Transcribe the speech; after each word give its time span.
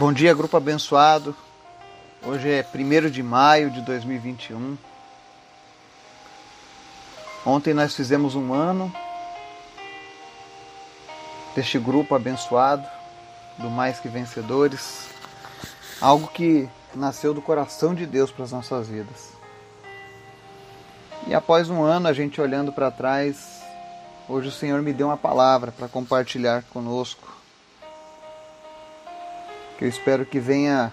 Bom 0.00 0.14
dia, 0.14 0.32
grupo 0.32 0.56
abençoado. 0.56 1.36
Hoje 2.22 2.48
é 2.48 2.64
1 2.74 3.10
de 3.10 3.22
maio 3.22 3.70
de 3.70 3.82
2021. 3.82 4.78
Ontem 7.44 7.74
nós 7.74 7.94
fizemos 7.94 8.34
um 8.34 8.54
ano 8.54 8.90
deste 11.54 11.78
grupo 11.78 12.14
abençoado, 12.14 12.88
do 13.58 13.68
Mais 13.68 14.00
Que 14.00 14.08
Vencedores. 14.08 15.06
Algo 16.00 16.28
que 16.28 16.66
nasceu 16.94 17.34
do 17.34 17.42
coração 17.42 17.94
de 17.94 18.06
Deus 18.06 18.30
para 18.30 18.46
as 18.46 18.52
nossas 18.52 18.88
vidas. 18.88 19.34
E 21.26 21.34
após 21.34 21.68
um 21.68 21.82
ano, 21.82 22.08
a 22.08 22.14
gente 22.14 22.40
olhando 22.40 22.72
para 22.72 22.90
trás, 22.90 23.60
hoje 24.26 24.48
o 24.48 24.52
Senhor 24.52 24.80
me 24.80 24.94
deu 24.94 25.08
uma 25.08 25.18
palavra 25.18 25.70
para 25.70 25.88
compartilhar 25.88 26.62
conosco 26.72 27.39
que 29.80 29.86
eu 29.86 29.88
espero 29.88 30.26
que 30.26 30.38
venha 30.38 30.92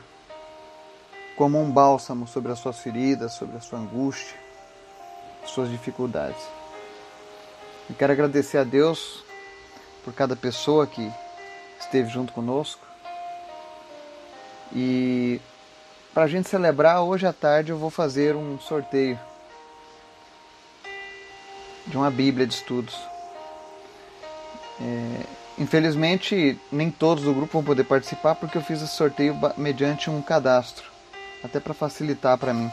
como 1.36 1.62
um 1.62 1.70
bálsamo 1.70 2.26
sobre 2.26 2.54
as 2.54 2.60
suas 2.60 2.80
feridas, 2.80 3.34
sobre 3.34 3.58
a 3.58 3.60
sua 3.60 3.80
angústia, 3.80 4.38
suas 5.46 5.70
dificuldades. 5.70 6.42
Eu 7.90 7.96
quero 7.98 8.14
agradecer 8.14 8.58
a 8.58 8.64
Deus 8.64 9.26
por 10.06 10.14
cada 10.14 10.38
pessoa 10.38 10.88
que 10.88 11.12
esteve 11.78 12.08
junto 12.08 12.32
conosco. 12.32 12.88
E 14.74 15.42
para 16.14 16.24
a 16.24 16.28
gente 16.28 16.48
celebrar, 16.48 17.02
hoje 17.02 17.28
à 17.28 17.34
tarde 17.34 17.74
eu 17.74 17.78
vou 17.78 17.90
fazer 17.90 18.38
um 18.38 18.58
sorteio 18.58 19.20
de 21.86 21.98
uma 21.98 22.10
Bíblia 22.10 22.48
de 22.48 22.54
estudos. 22.54 22.96
É, 24.80 25.47
Infelizmente, 25.58 26.60
nem 26.72 26.92
todos 26.92 27.24
do 27.24 27.34
grupo 27.34 27.54
vão 27.54 27.64
poder 27.64 27.84
participar 27.84 28.36
porque 28.36 28.58
eu 28.58 28.62
fiz 28.62 28.82
esse 28.82 28.94
sorteio 28.94 29.36
mediante 29.58 30.08
um 30.08 30.22
cadastro, 30.22 30.86
até 31.44 31.60
para 31.60 31.74
facilitar 31.74 32.38
para 32.38 32.54
mim, 32.54 32.72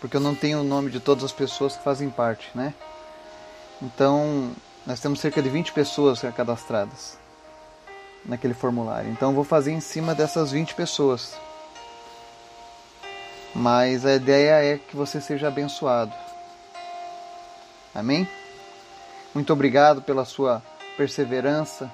porque 0.00 0.16
eu 0.16 0.20
não 0.20 0.34
tenho 0.34 0.60
o 0.60 0.64
nome 0.64 0.90
de 0.90 0.98
todas 0.98 1.22
as 1.22 1.30
pessoas 1.30 1.76
que 1.76 1.84
fazem 1.84 2.10
parte, 2.10 2.50
né? 2.52 2.74
Então, 3.80 4.50
nós 4.84 4.98
temos 4.98 5.20
cerca 5.20 5.40
de 5.40 5.48
20 5.48 5.72
pessoas 5.72 6.20
cadastradas 6.36 7.16
naquele 8.26 8.54
formulário. 8.54 9.10
Então, 9.10 9.30
eu 9.30 9.34
vou 9.34 9.44
fazer 9.44 9.70
em 9.70 9.80
cima 9.80 10.12
dessas 10.12 10.50
20 10.50 10.74
pessoas. 10.74 11.38
Mas 13.54 14.04
a 14.04 14.14
ideia 14.14 14.74
é 14.74 14.78
que 14.78 14.96
você 14.96 15.20
seja 15.20 15.48
abençoado. 15.48 16.12
Amém? 17.94 18.28
Muito 19.32 19.52
obrigado 19.52 20.02
pela 20.02 20.24
sua 20.24 20.62
perseverança 20.96 21.90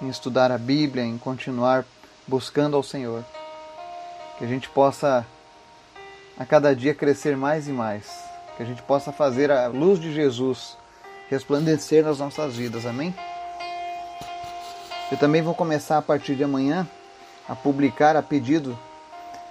em 0.00 0.08
estudar 0.08 0.50
a 0.50 0.58
Bíblia, 0.58 1.04
em 1.04 1.18
continuar 1.18 1.84
buscando 2.26 2.76
ao 2.76 2.82
Senhor. 2.82 3.24
Que 4.38 4.44
a 4.44 4.48
gente 4.48 4.68
possa 4.68 5.26
a 6.38 6.44
cada 6.44 6.74
dia 6.74 6.94
crescer 6.94 7.36
mais 7.36 7.68
e 7.68 7.72
mais. 7.72 8.06
Que 8.56 8.62
a 8.62 8.66
gente 8.66 8.82
possa 8.82 9.12
fazer 9.12 9.50
a 9.50 9.68
luz 9.68 10.00
de 10.00 10.12
Jesus 10.12 10.76
resplandecer 11.28 12.04
nas 12.04 12.18
nossas 12.18 12.56
vidas. 12.56 12.86
Amém? 12.86 13.14
Eu 15.10 15.18
também 15.18 15.42
vou 15.42 15.54
começar 15.54 15.98
a 15.98 16.02
partir 16.02 16.34
de 16.34 16.44
amanhã 16.44 16.88
a 17.48 17.54
publicar 17.54 18.16
a 18.16 18.22
pedido, 18.22 18.78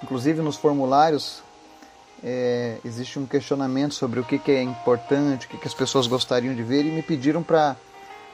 inclusive 0.01 0.41
nos 0.41 0.57
formulários, 0.57 1.43
é, 2.23 2.77
existe 2.85 3.19
um 3.19 3.25
questionamento 3.25 3.93
sobre 3.93 4.19
o 4.19 4.23
que, 4.23 4.39
que 4.39 4.51
é 4.51 4.61
importante, 4.61 5.45
o 5.45 5.49
que, 5.49 5.57
que 5.57 5.67
as 5.67 5.73
pessoas 5.73 6.07
gostariam 6.07 6.55
de 6.55 6.63
ver 6.63 6.85
e 6.85 6.91
me 6.91 7.03
pediram 7.03 7.43
para 7.43 7.75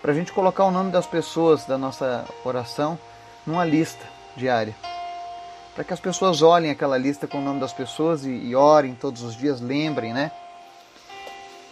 para 0.01 0.11
a 0.11 0.15
gente 0.15 0.31
colocar 0.31 0.63
o 0.65 0.71
nome 0.71 0.91
das 0.91 1.05
pessoas 1.05 1.65
da 1.65 1.77
nossa 1.77 2.25
oração 2.43 2.97
numa 3.45 3.65
lista 3.65 4.05
diária. 4.35 4.75
Para 5.75 5.83
que 5.83 5.93
as 5.93 5.99
pessoas 5.99 6.41
olhem 6.41 6.71
aquela 6.71 6.97
lista 6.97 7.27
com 7.27 7.39
o 7.39 7.41
nome 7.41 7.59
das 7.59 7.73
pessoas 7.73 8.25
e, 8.25 8.29
e 8.29 8.55
orem 8.55 8.95
todos 8.95 9.21
os 9.21 9.35
dias, 9.35 9.61
lembrem, 9.61 10.13
né? 10.13 10.31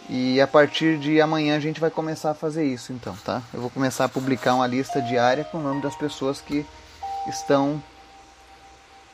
E 0.08 0.40
a 0.40 0.46
partir 0.46 0.98
de 0.98 1.20
amanhã 1.20 1.56
a 1.56 1.60
gente 1.60 1.80
vai 1.80 1.90
começar 1.90 2.30
a 2.30 2.34
fazer 2.34 2.64
isso, 2.64 2.92
então, 2.92 3.14
tá? 3.24 3.42
Eu 3.52 3.60
vou 3.60 3.68
começar 3.68 4.04
a 4.04 4.08
publicar 4.08 4.54
uma 4.54 4.66
lista 4.66 5.02
diária 5.02 5.44
com 5.44 5.58
o 5.58 5.62
nome 5.62 5.82
das 5.82 5.94
pessoas 5.94 6.40
que 6.40 6.64
estão 7.28 7.82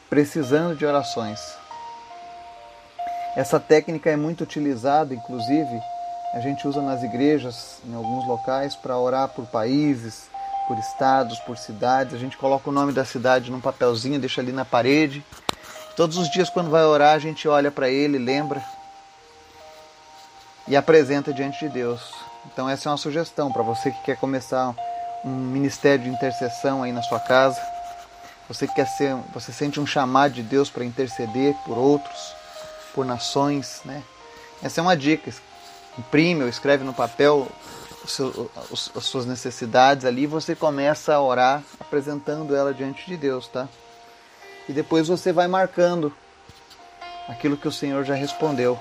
precisando 0.09 0.77
de 0.77 0.87
orações. 0.87 1.41
Essa 3.35 3.59
técnica 3.59 4.09
é 4.09 4.15
muito 4.15 4.45
utilizada, 4.45 5.13
inclusive, 5.13 5.81
a 6.35 6.41
gente 6.41 6.67
usa 6.67 6.83
nas 6.83 7.05
igrejas, 7.05 7.79
em 7.87 7.95
alguns 7.95 8.27
locais, 8.27 8.75
para 8.75 8.99
orar 8.99 9.29
por 9.29 9.47
países, 9.47 10.29
por 10.67 10.77
estados, 10.77 11.39
por 11.39 11.57
cidades. 11.57 12.13
A 12.13 12.19
gente 12.19 12.37
coloca 12.37 12.69
o 12.69 12.73
nome 12.73 12.93
da 12.93 13.05
cidade 13.05 13.53
num 13.53 13.61
papelzinho, 13.61 14.19
deixa 14.19 14.41
ali 14.41 14.51
na 14.51 14.65
parede. 14.65 15.25
Todos 15.97 16.17
os 16.17 16.29
dias, 16.29 16.51
quando 16.51 16.71
vai 16.71 16.83
orar, 16.83 17.15
a 17.15 17.21
gente 17.21 17.47
olha 17.47 17.71
para 17.71 17.89
ele, 17.89 18.19
lembra 18.19 18.61
e 20.67 20.75
apresenta 20.75 21.33
diante 21.33 21.61
de 21.61 21.69
Deus. 21.69 22.13
Então, 22.47 22.69
essa 22.69 22.89
é 22.89 22.91
uma 22.91 22.99
sugestão 22.99 23.53
para 23.53 23.63
você 23.63 23.93
que 23.93 24.03
quer 24.03 24.17
começar 24.17 24.75
um 25.25 25.31
ministério 25.31 26.03
de 26.03 26.11
intercessão 26.11 26.83
aí 26.83 26.91
na 26.91 27.03
sua 27.03 27.21
casa. 27.21 27.63
Você 28.49 28.67
quer 28.67 28.89
ser, 28.89 29.15
você 29.33 29.53
sente 29.53 29.79
um 29.79 29.87
chamado 29.87 30.33
de 30.33 30.43
Deus 30.43 30.69
para 30.69 30.85
interceder 30.85 31.55
por 31.65 31.79
outros, 31.79 32.35
por 32.93 33.05
nações, 33.05 33.83
né? 33.85 34.03
Essa 34.61 34.81
é 34.81 34.83
uma 34.83 34.97
dica 34.97 35.33
imprime 35.99 36.43
ou 36.43 36.49
escreve 36.49 36.85
no 36.85 36.93
papel 36.93 37.49
seu, 38.09 38.51
as 38.71 39.05
suas 39.05 39.27
necessidades 39.27 40.05
ali, 40.05 40.27
você 40.27 40.55
começa 40.55 41.15
a 41.15 41.23
orar 41.23 41.63
apresentando 41.81 42.55
ela 42.55 42.75
diante 42.75 43.07
de 43.07 43.17
Deus, 43.17 43.49
tá? 43.49 43.69
E 44.69 44.73
depois 44.73 45.09
você 45.09 45.33
vai 45.33 45.47
marcando 45.47 46.13
aquilo 47.29 47.57
que 47.57 47.69
o 47.69 47.73
Senhor 47.73 48.05
já 48.05 48.15
respondeu. 48.15 48.79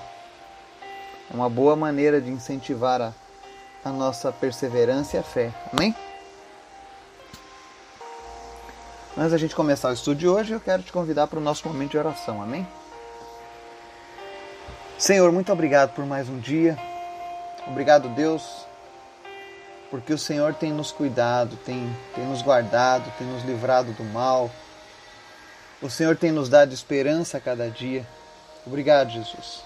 É 1.30 1.34
uma 1.34 1.48
boa 1.48 1.74
maneira 1.74 2.20
de 2.20 2.30
incentivar 2.30 3.00
a, 3.00 3.12
a 3.84 3.90
nossa 3.90 4.32
perseverança 4.32 5.16
e 5.16 5.20
a 5.20 5.22
fé. 5.22 5.52
Amém? 5.72 5.94
Antes 9.16 9.30
da 9.30 9.38
gente 9.38 9.54
começar 9.54 9.90
o 9.90 9.94
estudo 9.94 10.18
de 10.18 10.28
hoje, 10.28 10.52
eu 10.52 10.60
quero 10.60 10.82
te 10.82 10.92
convidar 10.92 11.28
para 11.28 11.38
o 11.38 11.42
nosso 11.42 11.66
momento 11.68 11.92
de 11.92 11.98
oração. 11.98 12.42
Amém? 12.42 12.66
Senhor, 14.98 15.30
muito 15.30 15.52
obrigado 15.52 15.94
por 15.94 16.04
mais 16.04 16.28
um 16.28 16.38
dia. 16.38 16.76
Obrigado, 17.66 18.08
Deus, 18.10 18.42
porque 19.90 20.12
o 20.12 20.18
Senhor 20.18 20.54
tem 20.54 20.72
nos 20.72 20.92
cuidado, 20.92 21.56
tem, 21.64 21.94
tem 22.14 22.24
nos 22.26 22.42
guardado, 22.42 23.10
tem 23.16 23.26
nos 23.26 23.42
livrado 23.44 23.92
do 23.92 24.04
mal. 24.04 24.50
O 25.80 25.88
Senhor 25.88 26.16
tem 26.16 26.30
nos 26.30 26.48
dado 26.48 26.72
esperança 26.72 27.38
a 27.38 27.40
cada 27.40 27.70
dia. 27.70 28.06
Obrigado, 28.66 29.10
Jesus. 29.10 29.62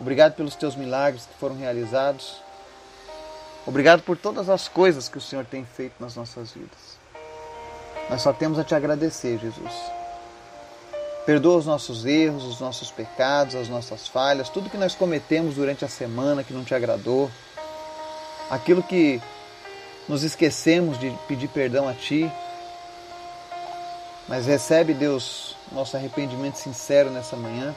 Obrigado 0.00 0.34
pelos 0.34 0.54
teus 0.54 0.74
milagres 0.74 1.26
que 1.26 1.38
foram 1.38 1.56
realizados. 1.56 2.42
Obrigado 3.66 4.02
por 4.02 4.16
todas 4.16 4.48
as 4.48 4.68
coisas 4.68 5.08
que 5.08 5.18
o 5.18 5.20
Senhor 5.20 5.44
tem 5.44 5.64
feito 5.64 5.94
nas 5.98 6.16
nossas 6.16 6.52
vidas. 6.52 6.98
Nós 8.10 8.20
só 8.20 8.32
temos 8.32 8.58
a 8.58 8.64
te 8.64 8.74
agradecer, 8.74 9.38
Jesus. 9.38 10.03
Perdoa 11.26 11.56
os 11.56 11.66
nossos 11.66 12.04
erros, 12.04 12.44
os 12.44 12.60
nossos 12.60 12.90
pecados, 12.90 13.54
as 13.54 13.68
nossas 13.68 14.06
falhas, 14.06 14.48
tudo 14.50 14.68
que 14.68 14.76
nós 14.76 14.94
cometemos 14.94 15.54
durante 15.54 15.84
a 15.84 15.88
semana 15.88 16.44
que 16.44 16.52
não 16.52 16.64
te 16.64 16.74
agradou, 16.74 17.30
aquilo 18.50 18.82
que 18.82 19.22
nos 20.06 20.22
esquecemos 20.22 20.98
de 20.98 21.10
pedir 21.26 21.48
perdão 21.48 21.88
a 21.88 21.94
Ti. 21.94 22.30
Mas 24.28 24.46
recebe, 24.46 24.92
Deus, 24.92 25.56
nosso 25.72 25.96
arrependimento 25.96 26.56
sincero 26.56 27.10
nessa 27.10 27.36
manhã 27.36 27.74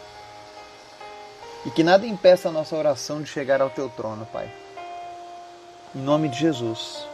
e 1.66 1.72
que 1.72 1.84
nada 1.84 2.06
impeça 2.06 2.50
a 2.50 2.52
nossa 2.52 2.76
oração 2.76 3.22
de 3.22 3.30
chegar 3.30 3.62
ao 3.62 3.70
Teu 3.70 3.90
trono, 3.90 4.26
Pai. 4.26 4.50
Em 5.96 6.00
nome 6.00 6.28
de 6.30 6.38
Jesus. 6.40 7.08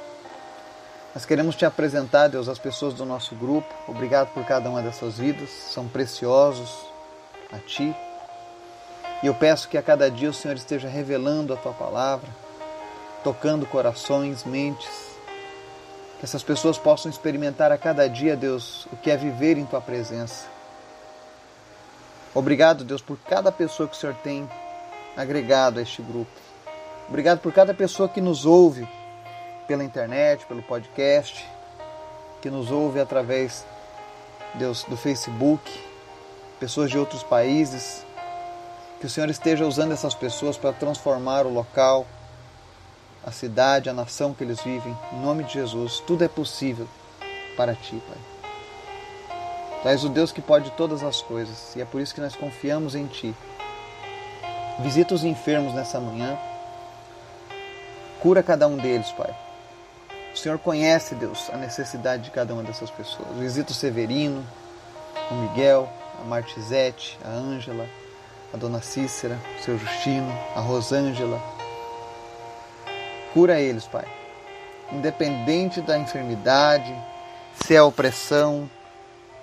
Nós 1.13 1.25
queremos 1.25 1.55
te 1.55 1.63
apresentar, 1.63 2.27
Deus, 2.27 2.49
as 2.49 2.57
pessoas 2.57 2.95
do 2.95 3.05
nosso 3.05 3.35
grupo. 3.35 3.71
Obrigado 3.87 4.33
por 4.33 4.43
cada 4.45 4.67
uma 4.67 4.81
dessas 4.81 5.19
vidas, 5.19 5.47
são 5.49 5.87
preciosos 5.87 6.75
a 7.51 7.59
Ti. 7.59 7.95
E 9.21 9.27
eu 9.27 9.35
peço 9.35 9.69
que 9.69 9.77
a 9.77 9.83
cada 9.83 10.09
dia 10.09 10.31
o 10.31 10.33
Senhor 10.33 10.55
esteja 10.55 10.87
revelando 10.87 11.53
a 11.53 11.57
Tua 11.57 11.71
palavra, 11.71 12.27
tocando 13.23 13.67
corações, 13.67 14.43
mentes. 14.43 14.89
Que 16.17 16.25
essas 16.25 16.41
pessoas 16.41 16.79
possam 16.79 17.11
experimentar 17.11 17.71
a 17.71 17.77
cada 17.77 18.09
dia, 18.09 18.35
Deus, 18.35 18.87
o 18.91 18.97
que 18.97 19.11
é 19.11 19.15
viver 19.15 19.55
em 19.59 19.65
Tua 19.67 19.81
presença. 19.81 20.47
Obrigado, 22.33 22.83
Deus, 22.83 23.03
por 23.03 23.19
cada 23.19 23.51
pessoa 23.51 23.87
que 23.87 23.95
o 23.95 23.99
Senhor 23.99 24.15
tem 24.23 24.49
agregado 25.15 25.77
a 25.77 25.83
este 25.83 26.01
grupo. 26.01 26.31
Obrigado 27.07 27.37
por 27.37 27.53
cada 27.53 27.71
pessoa 27.71 28.09
que 28.09 28.19
nos 28.19 28.47
ouve 28.47 28.87
pela 29.67 29.83
internet, 29.83 30.45
pelo 30.45 30.61
podcast, 30.61 31.47
que 32.41 32.49
nos 32.49 32.71
ouve 32.71 32.99
através 32.99 33.65
do 34.87 34.97
Facebook, 34.97 35.71
pessoas 36.59 36.89
de 36.89 36.97
outros 36.97 37.23
países. 37.23 38.05
Que 38.99 39.07
o 39.07 39.09
Senhor 39.09 39.29
esteja 39.29 39.65
usando 39.65 39.91
essas 39.91 40.13
pessoas 40.13 40.55
para 40.57 40.71
transformar 40.71 41.45
o 41.45 41.53
local, 41.53 42.05
a 43.25 43.31
cidade, 43.31 43.89
a 43.89 43.93
nação 43.93 44.33
que 44.33 44.43
eles 44.43 44.61
vivem. 44.61 44.97
Em 45.11 45.19
nome 45.19 45.43
de 45.43 45.53
Jesus, 45.53 45.99
tudo 46.01 46.23
é 46.23 46.27
possível 46.27 46.87
para 47.57 47.75
ti, 47.75 48.01
Pai. 48.07 48.33
Tu 49.81 49.89
és 49.89 50.03
o 50.05 50.09
Deus 50.09 50.31
que 50.31 50.41
pode 50.41 50.71
todas 50.71 51.03
as 51.03 51.21
coisas 51.21 51.75
e 51.75 51.81
é 51.81 51.85
por 51.85 51.99
isso 51.99 52.15
que 52.15 52.21
nós 52.21 52.35
confiamos 52.35 52.95
em 52.95 53.05
Ti. 53.05 53.35
Visita 54.79 55.13
os 55.13 55.25
enfermos 55.25 55.73
nessa 55.73 55.99
manhã. 55.99 56.37
Cura 58.21 58.41
cada 58.41 58.65
um 58.65 58.77
deles, 58.77 59.11
Pai. 59.11 59.35
O 60.33 60.37
Senhor 60.37 60.57
conhece, 60.57 61.13
Deus, 61.13 61.49
a 61.53 61.57
necessidade 61.57 62.23
de 62.23 62.31
cada 62.31 62.53
uma 62.53 62.63
dessas 62.63 62.89
pessoas. 62.89 63.37
Visita 63.37 63.71
o 63.71 63.75
Severino, 63.75 64.43
o 65.29 65.35
Miguel, 65.35 65.87
a 66.19 66.23
Martizete, 66.23 67.19
a 67.23 67.29
Ângela, 67.29 67.87
a 68.51 68.57
Dona 68.57 68.81
Cícera, 68.81 69.39
o 69.59 69.63
seu 69.63 69.77
Justino, 69.77 70.31
a 70.55 70.59
Rosângela. 70.59 71.39
Cura 73.33 73.59
eles, 73.59 73.85
Pai. 73.85 74.05
Independente 74.91 75.81
da 75.81 75.97
enfermidade, 75.97 76.93
se 77.63 77.75
é 77.75 77.81
opressão, 77.81 78.69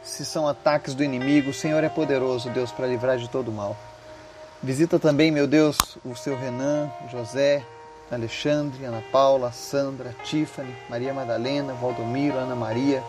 se 0.03 0.25
são 0.25 0.49
ataques 0.49 0.95
do 0.95 1.05
inimigo, 1.05 1.51
o 1.51 1.55
Senhor 1.55 1.83
é 1.85 1.89
poderoso, 1.89 2.51
Deus, 2.51 2.73
para 2.73 2.87
livrar 2.87 3.17
de 3.17 3.29
todo 3.29 3.53
mal. 3.53 3.77
Visita 4.63 4.99
também, 4.99 5.31
meu 5.31 5.47
Deus, 5.47 5.99
o 6.05 6.15
seu 6.17 6.37
Renan, 6.37 6.91
José, 7.11 7.65
Alexandre, 8.11 8.85
Ana 8.85 9.03
Paula, 9.12 9.53
Sandra, 9.53 10.15
Tiffany, 10.25 10.75
Maria 10.89 11.15
Madalena, 11.15 11.75
Valdomiro, 11.75 12.37
Ana 12.37 12.57
Maria, 12.57 13.03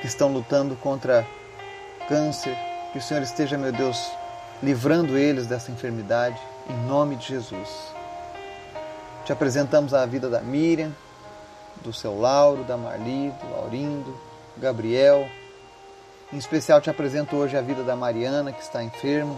que 0.00 0.06
estão 0.06 0.30
lutando 0.30 0.76
contra 0.76 1.26
câncer. 2.06 2.54
Que 2.92 2.98
o 2.98 3.02
Senhor 3.02 3.22
esteja, 3.22 3.56
meu 3.56 3.72
Deus, 3.72 3.98
livrando 4.62 5.16
eles 5.16 5.46
dessa 5.46 5.72
enfermidade, 5.72 6.38
em 6.68 6.86
nome 6.86 7.16
de 7.16 7.26
Jesus. 7.26 7.70
Te 9.24 9.32
apresentamos 9.32 9.94
a 9.94 10.04
vida 10.04 10.28
da 10.28 10.40
Miriam, 10.40 10.94
do 11.82 11.92
seu 11.92 12.18
Lauro, 12.20 12.64
da 12.64 12.76
Marli, 12.76 13.30
do 13.30 13.50
Laurindo, 13.50 14.10
do 14.54 14.60
Gabriel. 14.60 15.26
Em 16.32 16.36
especial 16.36 16.82
te 16.82 16.90
apresento 16.90 17.34
hoje 17.34 17.56
a 17.56 17.62
vida 17.62 17.82
da 17.82 17.96
Mariana, 17.96 18.52
que 18.52 18.62
está 18.62 18.82
enferma. 18.82 19.36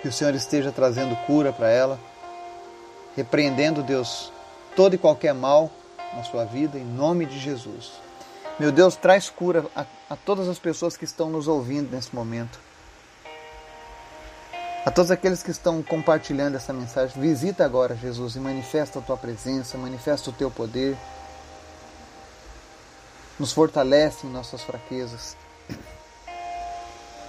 Que 0.00 0.08
o 0.08 0.12
Senhor 0.12 0.34
esteja 0.34 0.70
trazendo 0.70 1.16
cura 1.26 1.52
para 1.52 1.68
ela 1.68 1.98
repreendendo, 3.16 3.82
Deus, 3.82 4.32
todo 4.74 4.94
e 4.94 4.98
qualquer 4.98 5.34
mal 5.34 5.70
na 6.14 6.22
sua 6.24 6.44
vida, 6.44 6.78
em 6.78 6.84
nome 6.84 7.26
de 7.26 7.38
Jesus. 7.38 7.92
Meu 8.58 8.70
Deus, 8.70 8.96
traz 8.96 9.30
cura 9.30 9.64
a, 9.74 9.84
a 10.10 10.16
todas 10.16 10.48
as 10.48 10.58
pessoas 10.58 10.96
que 10.96 11.04
estão 11.04 11.30
nos 11.30 11.48
ouvindo 11.48 11.90
nesse 11.90 12.14
momento. 12.14 12.58
A 14.84 14.90
todos 14.90 15.10
aqueles 15.10 15.42
que 15.42 15.50
estão 15.50 15.82
compartilhando 15.82 16.56
essa 16.56 16.72
mensagem, 16.72 17.20
visita 17.20 17.64
agora, 17.64 17.94
Jesus, 17.94 18.34
e 18.34 18.40
manifesta 18.40 18.98
a 18.98 19.02
tua 19.02 19.16
presença, 19.16 19.78
manifesta 19.78 20.30
o 20.30 20.32
teu 20.32 20.50
poder. 20.50 20.96
Nos 23.38 23.52
fortalece 23.52 24.26
em 24.26 24.30
nossas 24.30 24.62
fraquezas. 24.62 25.36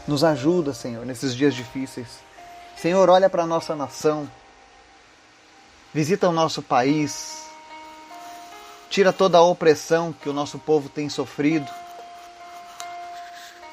Nos 0.07 0.23
ajuda, 0.23 0.73
Senhor, 0.73 1.05
nesses 1.05 1.35
dias 1.35 1.53
difíceis. 1.53 2.07
Senhor, 2.75 3.09
olha 3.09 3.29
para 3.29 3.43
a 3.43 3.47
nossa 3.47 3.75
nação. 3.75 4.27
Visita 5.93 6.27
o 6.27 6.31
nosso 6.31 6.63
país. 6.63 7.43
Tira 8.89 9.13
toda 9.13 9.37
a 9.37 9.43
opressão 9.43 10.11
que 10.11 10.27
o 10.27 10.33
nosso 10.33 10.57
povo 10.57 10.89
tem 10.89 11.07
sofrido. 11.07 11.69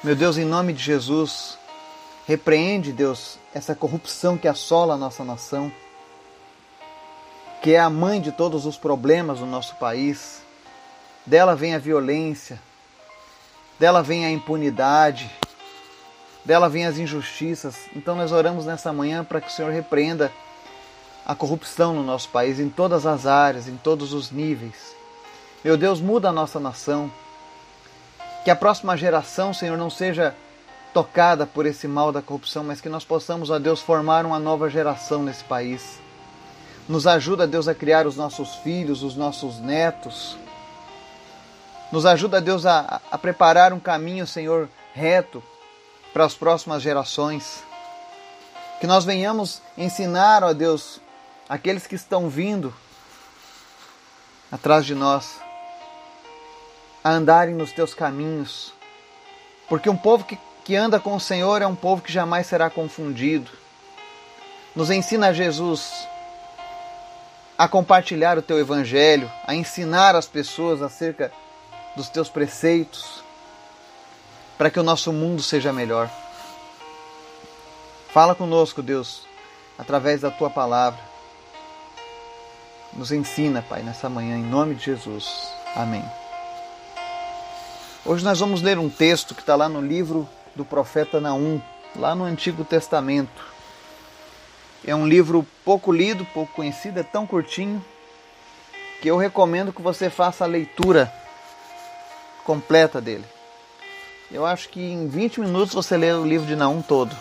Meu 0.03 0.15
Deus, 0.15 0.37
em 0.37 0.45
nome 0.45 0.71
de 0.71 0.83
Jesus, 0.83 1.57
repreende, 2.27 2.91
Deus, 2.91 3.39
essa 3.55 3.73
corrupção 3.73 4.37
que 4.37 4.47
assola 4.47 4.93
a 4.93 4.97
nossa 4.97 5.23
nação, 5.23 5.71
que 7.63 7.73
é 7.73 7.79
a 7.79 7.89
mãe 7.89 8.21
de 8.21 8.31
todos 8.31 8.67
os 8.67 8.77
problemas 8.77 9.39
do 9.39 9.47
nosso 9.47 9.75
país. 9.77 10.43
Dela 11.25 11.55
vem 11.55 11.73
a 11.73 11.79
violência, 11.79 12.61
dela 13.79 14.03
vem 14.03 14.25
a 14.25 14.31
impunidade, 14.31 15.29
dela 16.45 16.69
vem 16.69 16.85
as 16.85 16.99
injustiças. 16.99 17.75
Então 17.95 18.15
nós 18.15 18.31
oramos 18.31 18.65
nessa 18.65 18.93
manhã 18.93 19.23
para 19.23 19.41
que 19.41 19.47
o 19.47 19.51
Senhor 19.51 19.71
repreenda 19.71 20.31
a 21.25 21.35
corrupção 21.35 21.93
no 21.93 22.03
nosso 22.03 22.29
país 22.29 22.59
em 22.59 22.69
todas 22.69 23.05
as 23.05 23.25
áreas, 23.25 23.67
em 23.67 23.77
todos 23.77 24.13
os 24.13 24.31
níveis. 24.31 24.95
Meu 25.63 25.77
Deus, 25.77 26.01
muda 26.01 26.29
a 26.29 26.33
nossa 26.33 26.59
nação. 26.59 27.11
Que 28.43 28.49
a 28.49 28.55
próxima 28.55 28.97
geração, 28.97 29.53
Senhor, 29.53 29.77
não 29.77 29.89
seja 29.89 30.35
tocada 30.93 31.45
por 31.45 31.65
esse 31.65 31.87
mal 31.87 32.11
da 32.11 32.21
corrupção, 32.21 32.63
mas 32.63 32.81
que 32.81 32.89
nós 32.89 33.05
possamos, 33.05 33.49
ó 33.49 33.59
Deus, 33.59 33.79
formar 33.79 34.25
uma 34.25 34.39
nova 34.39 34.69
geração 34.69 35.23
nesse 35.23 35.43
país. 35.43 35.99
Nos 36.89 37.05
ajuda, 37.05 37.47
Deus, 37.47 37.67
a 37.67 37.75
criar 37.75 38.07
os 38.07 38.17
nossos 38.17 38.55
filhos, 38.55 39.03
os 39.03 39.15
nossos 39.15 39.59
netos. 39.59 40.35
Nos 41.91 42.05
ajuda, 42.05 42.41
Deus, 42.41 42.65
a, 42.65 42.99
a 43.11 43.17
preparar 43.17 43.71
um 43.71 43.79
caminho, 43.79 44.25
Senhor, 44.25 44.67
reto 44.93 45.43
para 46.11 46.25
as 46.25 46.33
próximas 46.33 46.81
gerações. 46.81 47.63
Que 48.79 48.87
nós 48.87 49.05
venhamos 49.05 49.61
ensinar, 49.77 50.43
ó 50.43 50.53
Deus, 50.53 50.99
aqueles 51.51 51.85
que 51.85 51.95
estão 51.95 52.29
vindo 52.29 52.73
atrás 54.49 54.85
de 54.85 54.95
nós 54.95 55.41
a 57.03 57.09
andarem 57.09 57.53
nos 57.53 57.73
teus 57.73 57.93
caminhos. 57.93 58.71
Porque 59.67 59.89
um 59.89 59.97
povo 59.97 60.23
que, 60.23 60.39
que 60.63 60.77
anda 60.77 60.97
com 60.97 61.13
o 61.13 61.19
Senhor 61.19 61.61
é 61.61 61.67
um 61.67 61.75
povo 61.75 62.01
que 62.01 62.09
jamais 62.09 62.47
será 62.47 62.69
confundido. 62.69 63.51
Nos 64.73 64.89
ensina 64.89 65.33
Jesus 65.33 66.07
a 67.57 67.67
compartilhar 67.67 68.37
o 68.37 68.41
teu 68.41 68.57
evangelho, 68.57 69.29
a 69.45 69.53
ensinar 69.53 70.15
as 70.15 70.27
pessoas 70.27 70.81
acerca 70.81 71.33
dos 71.97 72.07
teus 72.07 72.29
preceitos, 72.29 73.21
para 74.57 74.69
que 74.69 74.79
o 74.79 74.83
nosso 74.83 75.11
mundo 75.11 75.43
seja 75.43 75.73
melhor. 75.73 76.09
Fala 78.13 78.33
conosco, 78.33 78.81
Deus, 78.81 79.27
através 79.77 80.21
da 80.21 80.31
tua 80.31 80.49
palavra. 80.49 81.11
Nos 82.93 83.11
ensina, 83.11 83.61
Pai, 83.61 83.81
nessa 83.81 84.09
manhã, 84.09 84.37
em 84.37 84.43
nome 84.43 84.75
de 84.75 84.85
Jesus. 84.85 85.47
Amém. 85.75 86.03
Hoje 88.05 88.23
nós 88.23 88.39
vamos 88.39 88.61
ler 88.61 88.77
um 88.77 88.89
texto 88.89 89.33
que 89.33 89.41
está 89.41 89.55
lá 89.55 89.69
no 89.69 89.79
livro 89.79 90.27
do 90.55 90.65
profeta 90.65 91.21
Naum, 91.21 91.61
lá 91.95 92.13
no 92.13 92.25
Antigo 92.25 92.65
Testamento. 92.65 93.45
É 94.85 94.93
um 94.93 95.07
livro 95.07 95.47
pouco 95.63 95.91
lido, 95.91 96.25
pouco 96.25 96.51
conhecido, 96.53 96.99
é 96.99 97.03
tão 97.03 97.25
curtinho 97.25 97.83
que 99.01 99.07
eu 99.07 99.15
recomendo 99.15 99.71
que 99.71 99.81
você 99.81 100.09
faça 100.09 100.43
a 100.43 100.47
leitura 100.47 101.11
completa 102.43 102.99
dele. 102.99 103.25
Eu 104.29 104.45
acho 104.45 104.67
que 104.67 104.81
em 104.81 105.07
20 105.07 105.39
minutos 105.39 105.73
você 105.73 105.95
lê 105.95 106.11
o 106.11 106.25
livro 106.25 106.45
de 106.45 106.57
Naum 106.57 106.81
todo 106.81 107.15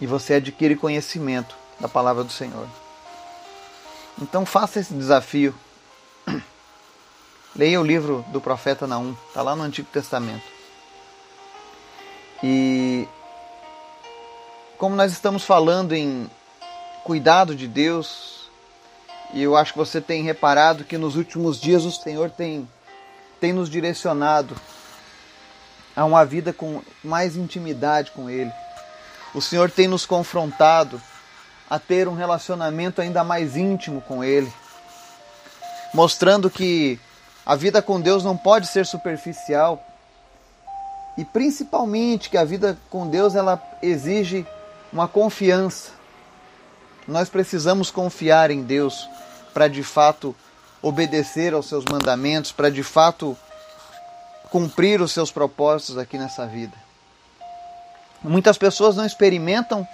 e 0.00 0.06
você 0.06 0.34
adquire 0.34 0.76
conhecimento 0.76 1.56
da 1.80 1.88
palavra 1.88 2.22
do 2.22 2.32
Senhor. 2.32 2.68
Então 4.20 4.46
faça 4.46 4.80
esse 4.80 4.94
desafio. 4.94 5.54
Leia 7.54 7.80
o 7.80 7.84
livro 7.84 8.24
do 8.28 8.40
profeta 8.40 8.86
Naum, 8.86 9.14
está 9.28 9.42
lá 9.42 9.54
no 9.54 9.62
Antigo 9.62 9.88
Testamento. 9.92 10.44
E 12.42 13.06
como 14.78 14.94
nós 14.94 15.12
estamos 15.12 15.44
falando 15.44 15.94
em 15.94 16.30
cuidado 17.04 17.54
de 17.54 17.66
Deus, 17.66 18.50
e 19.32 19.42
eu 19.42 19.56
acho 19.56 19.72
que 19.72 19.78
você 19.78 20.00
tem 20.00 20.22
reparado 20.22 20.84
que 20.84 20.98
nos 20.98 21.16
últimos 21.16 21.60
dias 21.60 21.84
o 21.84 21.92
Senhor 21.92 22.30
tem, 22.30 22.68
tem 23.40 23.52
nos 23.52 23.68
direcionado 23.68 24.56
a 25.94 26.04
uma 26.04 26.24
vida 26.24 26.52
com 26.52 26.82
mais 27.02 27.36
intimidade 27.36 28.10
com 28.10 28.28
Ele. 28.28 28.52
O 29.34 29.40
Senhor 29.40 29.70
tem 29.70 29.88
nos 29.88 30.04
confrontado 30.04 31.00
a 31.68 31.78
ter 31.78 32.08
um 32.08 32.14
relacionamento 32.14 33.00
ainda 33.00 33.24
mais 33.24 33.56
íntimo 33.56 34.00
com 34.00 34.22
Ele, 34.22 34.52
mostrando 35.92 36.48
que 36.48 36.98
a 37.44 37.54
vida 37.56 37.82
com 37.82 38.00
Deus 38.00 38.24
não 38.24 38.36
pode 38.36 38.66
ser 38.66 38.86
superficial 38.86 39.84
e 41.16 41.24
principalmente 41.24 42.28
que 42.28 42.36
a 42.36 42.44
vida 42.44 42.76
com 42.90 43.08
Deus 43.08 43.34
ela 43.34 43.60
exige 43.82 44.46
uma 44.92 45.08
confiança. 45.08 45.92
Nós 47.06 47.28
precisamos 47.28 47.90
confiar 47.90 48.50
em 48.50 48.62
Deus 48.62 49.08
para 49.54 49.68
de 49.68 49.82
fato 49.82 50.34
obedecer 50.82 51.54
aos 51.54 51.68
seus 51.68 51.84
mandamentos, 51.90 52.52
para 52.52 52.70
de 52.70 52.82
fato 52.82 53.36
cumprir 54.50 55.00
os 55.00 55.12
seus 55.12 55.30
propósitos 55.30 55.98
aqui 55.98 56.18
nessa 56.18 56.46
vida. 56.46 56.76
Muitas 58.22 58.58
pessoas 58.58 58.96
não 58.96 59.06
experimentam 59.06 59.86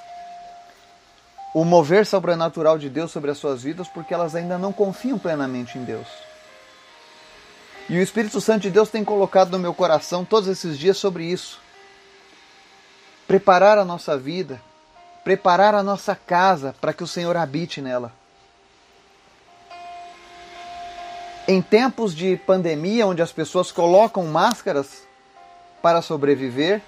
o 1.55 1.65
mover 1.65 2.07
sobrenatural 2.07 2.79
de 2.79 2.89
Deus 2.89 3.11
sobre 3.11 3.31
as 3.31 3.39
suas 3.39 3.63
vidas 3.63 3.87
porque 3.89 4.15
elas 4.15 4.35
ainda 4.35 4.57
não 4.57 4.73
confiam 4.73 5.19
plenamente 5.19 5.79
em 5.79 5.85
Deus. 5.85 6.07
E 7.89 7.99
o 7.99 8.03
Espírito 8.03 8.41
Santo 8.41 8.63
de 8.63 8.71
Deus 8.71 8.89
tem 8.89 9.05
colocado 9.05 9.51
no 9.51 9.59
meu 9.59 9.75
coração 9.75 10.25
todos 10.25 10.49
esses 10.49 10.79
dias 10.79 10.97
sobre 10.97 11.25
isso. 11.25 11.61
Preparar 13.27 13.77
a 13.77 13.85
nossa 13.85 14.17
vida, 14.17 14.63
preparar 15.23 15.75
a 15.75 15.83
nossa 15.83 16.17
casa 16.17 16.75
para 16.81 16.93
que 16.93 17.03
o 17.03 17.07
Senhor 17.07 17.37
habite 17.37 17.83
nela. 17.83 18.13
Em 21.47 21.61
tempos 21.61 22.15
de 22.15 22.37
pandemia, 22.37 23.07
onde 23.07 23.21
as 23.21 23.33
pessoas 23.33 23.73
colocam 23.73 24.25
máscaras, 24.27 25.03
para 25.83 26.01
sobreviver, 26.01 26.81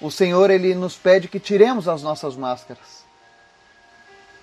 o 0.00 0.08
Senhor 0.08 0.48
ele 0.48 0.76
nos 0.76 0.94
pede 0.94 1.26
que 1.26 1.40
tiremos 1.40 1.88
as 1.88 2.00
nossas 2.00 2.36
máscaras 2.36 3.01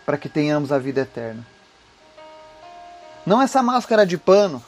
para 0.10 0.18
que 0.18 0.28
tenhamos 0.28 0.72
a 0.72 0.80
vida 0.80 1.02
eterna. 1.02 1.46
Não 3.24 3.40
essa 3.40 3.62
máscara 3.62 4.08
de 4.08 4.18
pano, 4.18 4.60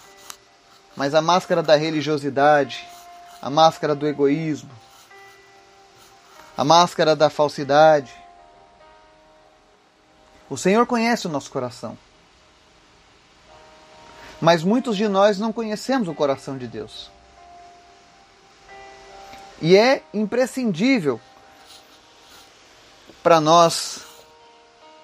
mas 0.96 1.16
a 1.16 1.20
máscara 1.20 1.64
da 1.64 1.76
religiosidade, 1.76 2.88
a 3.42 3.50
máscara 3.50 3.96
do 3.96 4.06
egoísmo, 4.06 4.70
a 6.56 6.64
máscara 6.64 7.16
da 7.16 7.28
falsidade. 7.28 8.14
O 10.48 10.56
Senhor 10.56 10.86
conhece 10.86 11.26
o 11.26 11.30
nosso 11.32 11.50
coração. 11.50 11.98
Mas 14.40 14.64
muitos 14.64 14.96
de 14.96 15.08
nós 15.08 15.40
não 15.40 15.52
conhecemos 15.52 16.08
o 16.08 16.14
coração 16.14 16.56
de 16.56 16.68
Deus. 16.68 17.10
E 19.60 19.76
é 19.76 20.04
imprescindível 20.14 21.20
para 23.24 23.42
nós 23.42 24.11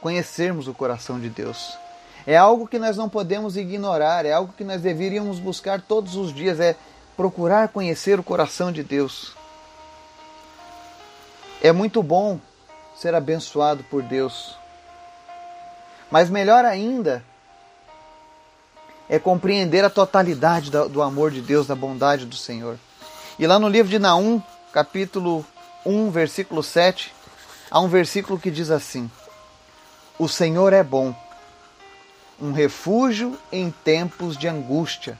conhecermos 0.02 0.68
o 0.68 0.74
coração 0.74 1.20
de 1.20 1.30
Deus. 1.30 1.78
É 2.26 2.36
algo 2.36 2.68
que 2.68 2.78
nós 2.78 2.98
não 2.98 3.08
podemos 3.08 3.56
ignorar, 3.56 4.26
é 4.26 4.34
algo 4.34 4.54
que 4.54 4.64
nós 4.64 4.82
deveríamos 4.82 5.40
buscar 5.40 5.82
todos 5.82 6.16
os 6.16 6.34
dias, 6.34 6.60
é 6.60 6.76
procurar 7.16 7.70
conhecer 7.70 8.20
o 8.20 8.24
coração 8.24 8.72
de 8.72 8.84
Deus. 8.84 9.34
É 11.62 11.72
muito 11.72 12.04
bom 12.04 12.40
ser 12.96 13.16
abençoado 13.16 13.84
por 13.86 14.04
Deus. 14.04 14.56
Mas 16.12 16.30
melhor 16.30 16.66
ainda 16.66 17.24
é 19.10 19.18
compreender 19.18 19.84
a 19.84 19.90
totalidade 19.90 20.70
do 20.70 21.02
amor 21.02 21.32
de 21.32 21.42
Deus, 21.42 21.68
da 21.68 21.76
bondade 21.76 22.26
do 22.26 22.36
Senhor. 22.36 22.78
E 23.40 23.48
lá 23.48 23.58
no 23.58 23.70
livro 23.70 23.90
de 23.90 24.00
Naum, 24.00 24.42
capítulo 24.74 25.46
1, 25.86 26.12
versículo 26.12 26.62
7, 26.62 27.14
há 27.72 27.80
um 27.80 27.88
versículo 27.88 28.40
que 28.40 28.52
diz 28.52 28.70
assim: 28.70 29.10
O 30.20 30.28
Senhor 30.28 30.74
é 30.74 30.84
bom, 30.84 31.16
um 32.42 32.52
refúgio 32.52 33.38
em 33.52 33.70
tempos 33.70 34.36
de 34.36 34.48
angústia. 34.48 35.20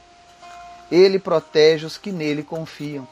Ele 0.92 1.20
protege 1.20 1.86
os 1.86 1.98
que 1.98 2.12
nele 2.12 2.42
confiam. 2.42 3.08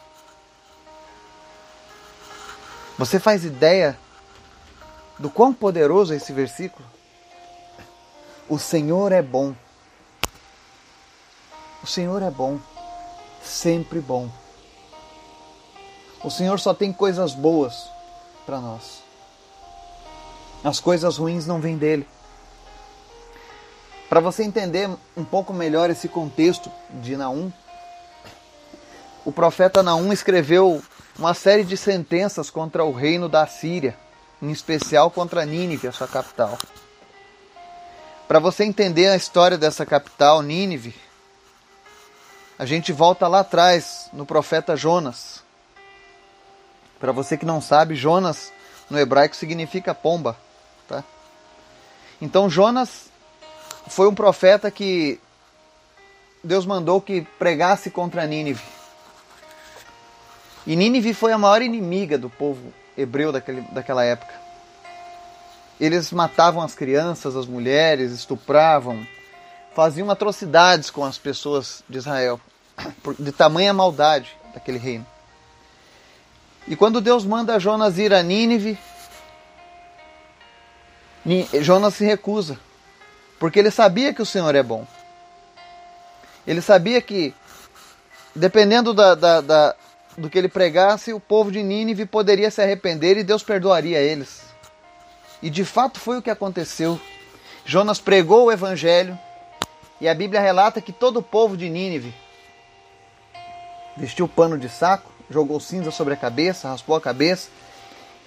Você 2.98 3.20
faz 3.20 3.46
ideia 3.46 3.98
do 5.20 5.30
quão 5.30 5.54
poderoso 5.54 6.13
é 6.13 6.18
esse 6.18 6.34
versículo? 6.34 6.88
O 8.50 8.58
Senhor 8.58 9.12
é 9.12 9.22
bom. 9.22 9.54
O 11.84 11.88
Senhor 11.88 12.24
é 12.24 12.32
bom, 12.32 12.60
sempre 13.44 14.00
bom. 14.00 14.27
O 16.24 16.32
Senhor 16.32 16.60
só 16.60 16.74
tem 16.74 16.92
coisas 16.92 17.36
boas 17.36 17.88
para 18.44 18.60
nós. 18.60 19.05
As 20.66 20.80
coisas 20.80 21.18
ruins 21.18 21.46
não 21.46 21.62
vêm 21.62 21.78
dele. 21.78 22.08
Para 24.10 24.20
você 24.20 24.44
entender 24.44 24.90
um 25.16 25.24
pouco 25.24 25.54
melhor 25.54 25.92
esse 25.92 26.10
contexto 26.10 26.72
de 26.90 27.16
Naum, 27.16 27.54
o 29.24 29.32
profeta 29.32 29.84
Naum 29.84 30.12
escreveu 30.12 30.82
uma 31.20 31.36
série 31.36 31.64
de 31.64 31.78
sentenças 31.78 32.50
contra 32.50 32.84
o 32.84 32.92
reino 32.92 33.30
da 33.30 33.46
Síria, 33.46 33.96
em 34.42 34.50
especial 34.50 35.12
contra 35.12 35.46
Nínive, 35.46 35.88
a 35.88 35.92
sua 35.92 36.08
capital. 36.08 36.58
Para 38.28 38.40
você 38.40 38.64
entender 38.64 39.10
a 39.10 39.16
história 39.16 39.60
dessa 39.60 39.86
capital, 39.86 40.42
Nínive, 40.42 40.96
a 42.58 42.66
gente 42.66 42.92
volta 42.92 43.28
lá 43.28 43.42
atrás 43.42 44.10
no 44.12 44.26
profeta 44.26 44.76
Jonas. 44.76 45.44
Para 47.00 47.12
você 47.12 47.38
que 47.38 47.46
não 47.46 47.62
sabe, 47.62 47.94
Jonas 47.94 48.52
no 48.90 48.98
hebraico 48.98 49.36
significa 49.36 49.94
pomba, 49.94 50.36
tá? 50.88 51.04
Então 52.22 52.50
Jonas 52.50 53.10
foi 53.88 54.08
um 54.08 54.15
profeta 54.15 54.72
que 54.72 55.20
Deus 56.44 56.65
mandou 56.65 57.01
que 57.01 57.22
pregasse 57.39 57.89
contra 57.89 58.25
Nínive. 58.25 58.63
E 60.65 60.75
Nínive 60.75 61.13
foi 61.13 61.32
a 61.32 61.38
maior 61.38 61.62
inimiga 61.62 62.18
do 62.18 62.30
povo 62.30 62.74
hebreu 62.98 63.32
daquele, 63.32 63.62
daquela 63.72 64.04
época. 64.04 64.34
Eles 65.80 66.12
matavam 66.12 66.62
as 66.62 66.74
crianças, 66.74 67.36
as 67.36 67.46
mulheres, 67.46 68.12
estupravam, 68.12 69.06
faziam 69.75 70.10
atrocidades 70.10 70.89
com 70.89 71.04
as 71.04 71.18
pessoas 71.18 71.84
de 71.89 71.98
Israel, 71.98 72.39
de 73.20 73.32
tamanha 73.32 73.74
maldade 73.74 74.36
daquele 74.54 74.77
reino. 74.77 75.06
E 76.68 76.75
quando 76.75 77.01
Deus 77.01 77.25
manda 77.25 77.60
Jonas 77.60 77.98
ir 78.00 78.13
a 78.13 78.24
Nínive, 78.24 78.77
Jonas 81.62 81.96
se 81.96 82.05
recusa, 82.05 82.60
porque 83.39 83.58
ele 83.58 83.72
sabia 83.72 84.13
que 84.13 84.22
o 84.22 84.25
Senhor 84.25 84.53
é 84.53 84.62
bom. 84.62 84.86
Ele 86.46 86.62
sabia 86.62 87.01
que, 87.01 87.34
dependendo 88.36 88.94
da, 88.94 89.15
da, 89.15 89.41
da, 89.41 89.75
do 90.15 90.29
que 90.29 90.38
ele 90.38 90.48
pregasse, 90.48 91.12
o 91.12 91.20
povo 91.20 91.51
de 91.51 91.63
Nínive 91.63 92.05
poderia 92.05 92.51
se 92.51 92.62
arrepender 92.62 93.17
e 93.17 93.24
Deus 93.24 93.41
perdoaria 93.41 94.00
eles. 94.00 94.44
E 95.41 95.50
de 95.50 95.65
fato 95.65 96.00
foi 96.00 96.20
o 96.20 96.22
que 96.22 96.29
aconteceu. 96.29 97.00
Jonas 97.65 98.00
pregou 98.00 98.46
o 98.46 98.51
evangelho 98.51 99.17
e 100.00 100.08
a 100.08 100.13
Bíblia 100.13 100.39
relata 100.39 100.79
que 100.79 100.91
todo 100.91 101.17
o 101.17 101.24
povo 101.24 101.58
de 101.58 101.67
Nínive 101.67 102.13
vestiu 103.98 104.27
pano 104.27 104.60
de 104.60 104.70
saco 104.70 105.12
jogou 105.27 105.60
cinza 105.60 105.89
sobre 105.89 106.13
a 106.13 106.17
cabeça, 106.17 106.70
raspou 106.70 106.96
a 106.96 107.01
cabeça 107.01 107.50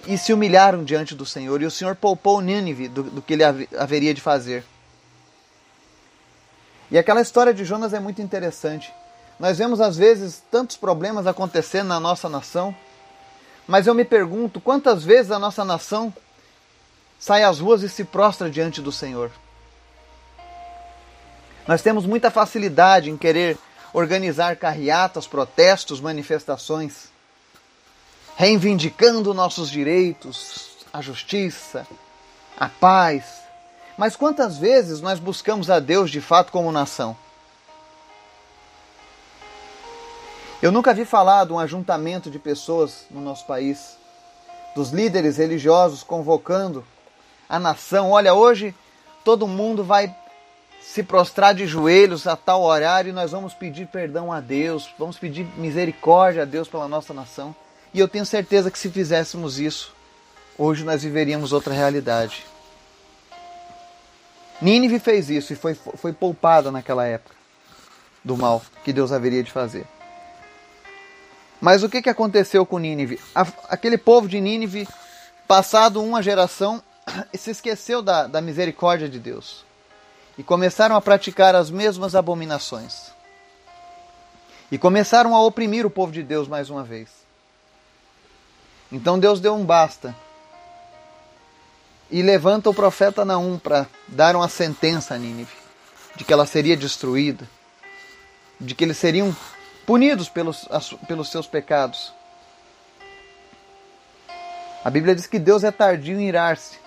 e 0.07 0.17
se 0.17 0.33
humilharam 0.33 0.83
diante 0.83 1.13
do 1.15 1.25
Senhor. 1.25 1.61
E 1.61 1.65
o 1.65 1.71
Senhor 1.71 1.95
poupou 1.95 2.41
Nínive 2.41 2.87
do, 2.87 3.03
do 3.03 3.21
que 3.21 3.33
ele 3.33 3.43
haveria 3.43 4.13
de 4.13 4.21
fazer. 4.21 4.63
E 6.91 6.97
aquela 6.97 7.21
história 7.21 7.53
de 7.53 7.63
Jonas 7.63 7.93
é 7.93 7.99
muito 7.99 8.21
interessante. 8.21 8.91
Nós 9.39 9.57
vemos 9.57 9.79
às 9.79 9.95
vezes 9.95 10.43
tantos 10.51 10.75
problemas 10.75 11.27
acontecendo 11.27 11.87
na 11.87 11.99
nossa 11.99 12.27
nação, 12.27 12.75
mas 13.67 13.87
eu 13.87 13.93
me 13.93 14.03
pergunto 14.03 14.59
quantas 14.59 15.03
vezes 15.03 15.31
a 15.31 15.39
nossa 15.39 15.63
nação 15.63 16.13
sai 17.19 17.43
às 17.43 17.59
ruas 17.59 17.83
e 17.83 17.89
se 17.89 18.03
prostra 18.03 18.49
diante 18.49 18.81
do 18.81 18.91
Senhor. 18.91 19.31
Nós 21.67 21.81
temos 21.81 22.05
muita 22.05 22.31
facilidade 22.31 23.11
em 23.11 23.17
querer 23.17 23.57
organizar 23.93 24.55
carreatas, 24.55 25.27
protestos, 25.27 26.01
manifestações, 26.01 27.09
reivindicando 28.39 29.33
nossos 29.33 29.69
direitos, 29.69 30.69
a 30.93 31.01
justiça, 31.01 31.85
a 32.57 32.69
paz. 32.69 33.41
Mas 33.97 34.15
quantas 34.15 34.57
vezes 34.57 35.01
nós 35.01 35.19
buscamos 35.19 35.69
a 35.69 35.77
Deus 35.77 36.09
de 36.09 36.21
fato 36.21 36.49
como 36.49 36.71
nação? 36.71 37.17
Eu 40.61 40.71
nunca 40.71 40.93
vi 40.93 41.03
falar 41.03 41.47
de 41.47 41.51
um 41.51 41.59
ajuntamento 41.59 42.31
de 42.31 42.39
pessoas 42.39 43.05
no 43.11 43.19
nosso 43.19 43.45
país, 43.45 43.97
dos 44.73 44.91
líderes 44.91 45.35
religiosos 45.35 46.01
convocando 46.01 46.87
a 47.49 47.59
nação. 47.59 48.11
Olha, 48.11 48.33
hoje 48.33 48.73
todo 49.25 49.49
mundo 49.49 49.83
vai 49.83 50.15
se 50.81 51.03
prostrar 51.03 51.53
de 51.53 51.67
joelhos 51.67 52.25
a 52.25 52.37
tal 52.37 52.63
horário 52.63 53.09
e 53.09 53.13
nós 53.13 53.31
vamos 53.31 53.53
pedir 53.53 53.87
perdão 53.87 54.31
a 54.31 54.39
Deus, 54.39 54.89
vamos 54.97 55.17
pedir 55.17 55.45
misericórdia 55.57 56.43
a 56.43 56.45
Deus 56.45 56.69
pela 56.69 56.87
nossa 56.87 57.13
nação. 57.13 57.53
E 57.93 57.99
eu 57.99 58.07
tenho 58.07 58.25
certeza 58.25 58.69
que 58.69 58.77
se 58.77 58.89
fizéssemos 58.89 59.59
isso, 59.59 59.93
hoje 60.57 60.83
nós 60.83 61.03
viveríamos 61.03 61.51
outra 61.51 61.73
realidade. 61.73 62.45
Nínive 64.61 64.99
fez 64.99 65.29
isso 65.29 65.53
e 65.53 65.55
foi, 65.55 65.73
foi 65.73 66.13
poupada 66.13 66.71
naquela 66.71 67.05
época 67.05 67.35
do 68.23 68.37
mal 68.37 68.61
que 68.83 68.91
Deus 68.91 69.11
haveria 69.11 69.41
de 69.41 69.51
fazer. 69.51 69.87
Mas 71.61 71.83
o 71.83 71.89
que, 71.89 72.01
que 72.01 72.09
aconteceu 72.09 72.65
com 72.65 72.77
Nínive? 72.77 73.19
Aquele 73.67 73.97
povo 73.97 74.27
de 74.27 74.39
Nínive, 74.39 74.87
passado 75.47 76.01
uma 76.01 76.21
geração, 76.21 76.81
se 77.33 77.51
esqueceu 77.51 78.01
da, 78.01 78.27
da 78.27 78.41
misericórdia 78.41 79.09
de 79.09 79.19
Deus 79.19 79.65
e 80.37 80.43
começaram 80.43 80.95
a 80.95 81.01
praticar 81.01 81.55
as 81.55 81.69
mesmas 81.69 82.15
abominações. 82.15 83.11
E 84.71 84.77
começaram 84.77 85.35
a 85.35 85.43
oprimir 85.43 85.85
o 85.85 85.89
povo 85.89 86.11
de 86.11 86.23
Deus 86.23 86.47
mais 86.47 86.69
uma 86.69 86.83
vez. 86.83 87.09
Então 88.91 89.19
Deus 89.19 89.39
deu 89.39 89.55
um 89.55 89.65
basta. 89.65 90.15
E 92.11 92.21
levanta 92.23 92.69
o 92.69 92.73
profeta 92.73 93.23
Naum 93.23 93.59
para 93.59 93.85
dar 94.07 94.35
uma 94.35 94.49
sentença 94.49 95.13
a 95.13 95.17
Nínive, 95.17 95.55
de 96.15 96.23
que 96.23 96.33
ela 96.33 96.45
seria 96.45 96.75
destruída, 96.75 97.47
de 98.59 98.73
que 98.73 98.83
eles 98.83 98.97
seriam 98.97 99.35
punidos 99.85 100.27
pelos, 100.27 100.67
pelos 101.07 101.29
seus 101.29 101.45
pecados. 101.45 102.11
A 104.83 104.89
Bíblia 104.89 105.13
diz 105.13 105.27
que 105.27 105.37
Deus 105.37 105.63
é 105.63 105.71
tardio 105.71 106.19
em 106.19 106.27
irar-se, 106.27 106.79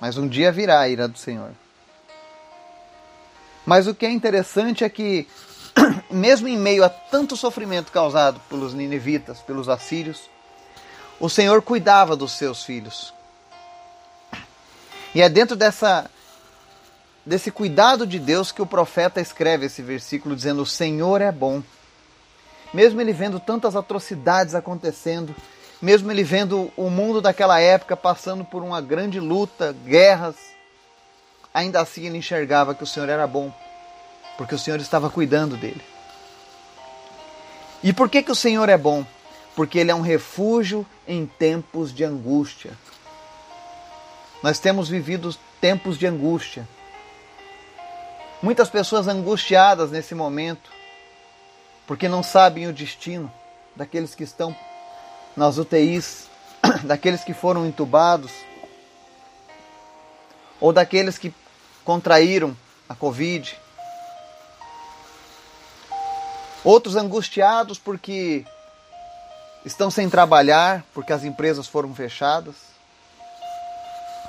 mas 0.00 0.16
um 0.16 0.26
dia 0.26 0.50
virá 0.50 0.80
a 0.80 0.88
ira 0.88 1.06
do 1.06 1.18
Senhor. 1.18 1.50
Mas 3.66 3.86
o 3.86 3.94
que 3.94 4.06
é 4.06 4.10
interessante 4.10 4.82
é 4.82 4.88
que 4.88 5.28
mesmo 6.10 6.48
em 6.48 6.56
meio 6.56 6.84
a 6.84 6.88
tanto 6.88 7.36
sofrimento 7.36 7.92
causado 7.92 8.40
pelos 8.48 8.74
ninivitas, 8.74 9.40
pelos 9.40 9.68
assírios, 9.68 10.30
o 11.18 11.28
Senhor 11.28 11.62
cuidava 11.62 12.16
dos 12.16 12.32
seus 12.32 12.64
filhos. 12.64 13.14
E 15.14 15.20
é 15.22 15.28
dentro 15.28 15.56
dessa 15.56 16.10
desse 17.24 17.52
cuidado 17.52 18.04
de 18.04 18.18
Deus 18.18 18.50
que 18.50 18.60
o 18.60 18.66
profeta 18.66 19.20
escreve 19.20 19.66
esse 19.66 19.82
versículo 19.82 20.34
dizendo: 20.34 20.62
"O 20.62 20.66
Senhor 20.66 21.20
é 21.20 21.30
bom". 21.30 21.62
Mesmo 22.72 23.00
ele 23.00 23.12
vendo 23.12 23.38
tantas 23.38 23.76
atrocidades 23.76 24.54
acontecendo, 24.54 25.34
mesmo 25.80 26.10
ele 26.10 26.24
vendo 26.24 26.72
o 26.76 26.88
mundo 26.88 27.20
daquela 27.20 27.60
época 27.60 27.96
passando 27.96 28.44
por 28.44 28.62
uma 28.62 28.80
grande 28.80 29.20
luta, 29.20 29.76
guerras, 29.84 30.36
ainda 31.52 31.80
assim 31.80 32.06
ele 32.06 32.18
enxergava 32.18 32.74
que 32.74 32.82
o 32.82 32.86
Senhor 32.86 33.08
era 33.08 33.26
bom, 33.26 33.52
porque 34.36 34.54
o 34.54 34.58
Senhor 34.58 34.80
estava 34.80 35.10
cuidando 35.10 35.56
dele. 35.56 35.82
E 37.82 37.92
por 37.92 38.08
que, 38.08 38.22
que 38.22 38.30
o 38.30 38.36
Senhor 38.36 38.68
é 38.68 38.78
bom? 38.78 39.04
Porque 39.56 39.78
ele 39.78 39.90
é 39.90 39.94
um 39.94 40.00
refúgio 40.00 40.86
em 41.06 41.26
tempos 41.26 41.92
de 41.92 42.04
angústia. 42.04 42.72
Nós 44.42 44.58
temos 44.58 44.88
vivido 44.88 45.34
tempos 45.60 45.98
de 45.98 46.06
angústia. 46.06 46.66
Muitas 48.42 48.68
pessoas 48.68 49.06
angustiadas 49.06 49.90
nesse 49.90 50.14
momento, 50.14 50.70
porque 51.86 52.08
não 52.08 52.22
sabem 52.22 52.66
o 52.66 52.72
destino 52.72 53.32
daqueles 53.76 54.14
que 54.14 54.24
estão 54.24 54.54
nas 55.36 55.58
UTIs, 55.58 56.28
daqueles 56.82 57.22
que 57.22 57.32
foram 57.32 57.66
entubados, 57.66 58.32
ou 60.60 60.72
daqueles 60.72 61.18
que 61.18 61.32
contraíram 61.84 62.56
a 62.88 62.94
Covid. 62.94 63.61
Outros 66.64 66.94
angustiados 66.94 67.78
porque 67.78 68.44
estão 69.64 69.90
sem 69.90 70.08
trabalhar, 70.08 70.84
porque 70.94 71.12
as 71.12 71.24
empresas 71.24 71.66
foram 71.66 71.94
fechadas. 71.94 72.54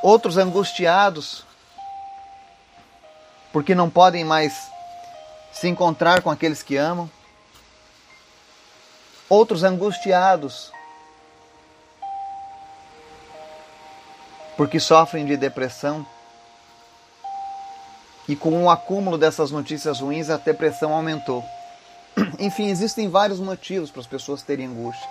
Outros 0.01 0.37
angustiados 0.37 1.45
porque 3.51 3.75
não 3.75 3.87
podem 3.87 4.25
mais 4.25 4.53
se 5.51 5.67
encontrar 5.67 6.23
com 6.23 6.31
aqueles 6.31 6.63
que 6.63 6.75
amam. 6.75 7.09
Outros 9.29 9.63
angustiados 9.63 10.71
porque 14.57 14.79
sofrem 14.79 15.25
de 15.25 15.37
depressão. 15.37 16.05
E 18.27 18.35
com 18.35 18.63
o 18.63 18.69
acúmulo 18.69 19.17
dessas 19.17 19.51
notícias 19.51 19.99
ruins, 19.99 20.29
a 20.29 20.37
depressão 20.37 20.93
aumentou. 20.93 21.43
Enfim, 22.39 22.69
existem 22.69 23.09
vários 23.09 23.39
motivos 23.39 23.91
para 23.91 24.01
as 24.01 24.07
pessoas 24.07 24.41
terem 24.41 24.67
angústia. 24.67 25.09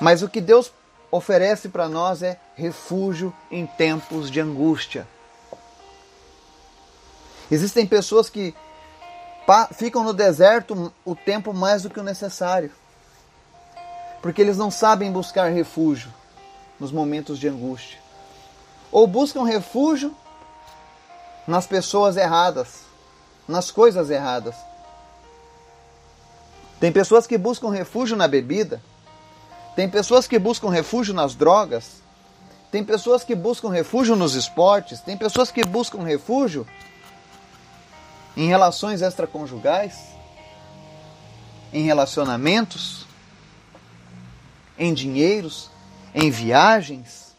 Mas 0.00 0.22
o 0.22 0.28
que 0.28 0.40
Deus 0.40 0.72
oferece 1.10 1.68
para 1.68 1.88
nós 1.88 2.22
é 2.22 2.38
refúgio 2.56 3.32
em 3.50 3.66
tempos 3.66 4.30
de 4.30 4.40
angústia. 4.40 5.06
Existem 7.50 7.86
pessoas 7.86 8.28
que 8.28 8.54
ficam 9.74 10.02
no 10.02 10.12
deserto 10.12 10.92
o 11.04 11.14
tempo 11.14 11.52
mais 11.52 11.82
do 11.82 11.90
que 11.90 12.00
o 12.00 12.04
necessário, 12.04 12.72
porque 14.22 14.40
eles 14.40 14.56
não 14.56 14.70
sabem 14.70 15.12
buscar 15.12 15.52
refúgio 15.52 16.12
nos 16.80 16.90
momentos 16.90 17.38
de 17.38 17.46
angústia, 17.46 17.98
ou 18.90 19.06
buscam 19.06 19.44
refúgio 19.44 20.16
nas 21.46 21.66
pessoas 21.66 22.16
erradas, 22.16 22.80
nas 23.46 23.70
coisas 23.70 24.10
erradas. 24.10 24.56
Tem 26.84 26.92
pessoas 26.92 27.26
que 27.26 27.38
buscam 27.38 27.70
refúgio 27.70 28.14
na 28.14 28.28
bebida, 28.28 28.78
tem 29.74 29.88
pessoas 29.88 30.26
que 30.26 30.38
buscam 30.38 30.68
refúgio 30.68 31.14
nas 31.14 31.34
drogas, 31.34 32.02
tem 32.70 32.84
pessoas 32.84 33.24
que 33.24 33.34
buscam 33.34 33.70
refúgio 33.70 34.14
nos 34.14 34.34
esportes, 34.34 35.00
tem 35.00 35.16
pessoas 35.16 35.50
que 35.50 35.64
buscam 35.64 36.02
refúgio 36.02 36.66
em 38.36 38.48
relações 38.48 39.00
extraconjugais, 39.00 39.98
em 41.72 41.84
relacionamentos, 41.84 43.06
em 44.78 44.92
dinheiros, 44.92 45.70
em 46.14 46.30
viagens. 46.30 47.34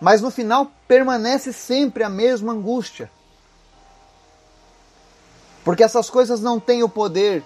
Mas 0.00 0.22
no 0.22 0.30
final 0.30 0.72
permanece 0.88 1.52
sempre 1.52 2.02
a 2.02 2.08
mesma 2.08 2.54
angústia. 2.54 3.10
Porque 5.62 5.82
essas 5.82 6.08
coisas 6.08 6.40
não 6.40 6.58
têm 6.58 6.82
o 6.82 6.88
poder 6.88 7.44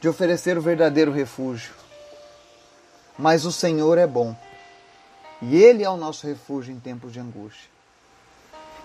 de 0.00 0.08
oferecer 0.08 0.56
o 0.56 0.62
verdadeiro 0.62 1.12
refúgio. 1.12 1.74
Mas 3.18 3.44
o 3.44 3.52
Senhor 3.52 3.98
é 3.98 4.06
bom. 4.06 4.34
E 5.42 5.56
Ele 5.56 5.82
é 5.84 5.90
o 5.90 5.96
nosso 5.96 6.26
refúgio 6.26 6.74
em 6.74 6.80
tempos 6.80 7.12
de 7.12 7.20
angústia. 7.20 7.68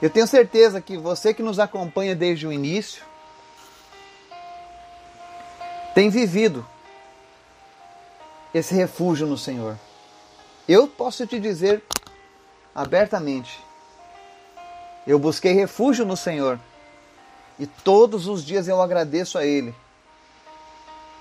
Eu 0.01 0.10
tenho 0.10 0.28
certeza 0.28 0.82
que 0.82 0.97
você 0.97 1.34
que 1.34 1.41
nos 1.41 1.58
acompanha 1.58 2.15
desde 2.15 2.45
o 2.45 2.51
início 2.51 3.04
tem 5.93 6.10
vivido 6.10 6.67
esse 8.54 8.75
refúgio 8.75 9.25
no 9.25 9.38
Senhor. 9.38 9.78
Eu 10.67 10.88
posso 10.88 11.25
te 11.25 11.39
dizer 11.39 11.82
abertamente: 12.73 13.58
eu 15.08 15.17
busquei 15.17 15.54
refúgio 15.54 16.06
no 16.06 16.17
Senhor 16.17 16.60
e 17.58 17.65
todos 17.65 18.28
os 18.28 18.43
dias 18.43 18.67
eu 18.67 18.82
agradeço 18.82 19.38
a 19.38 19.45
Ele, 19.45 19.73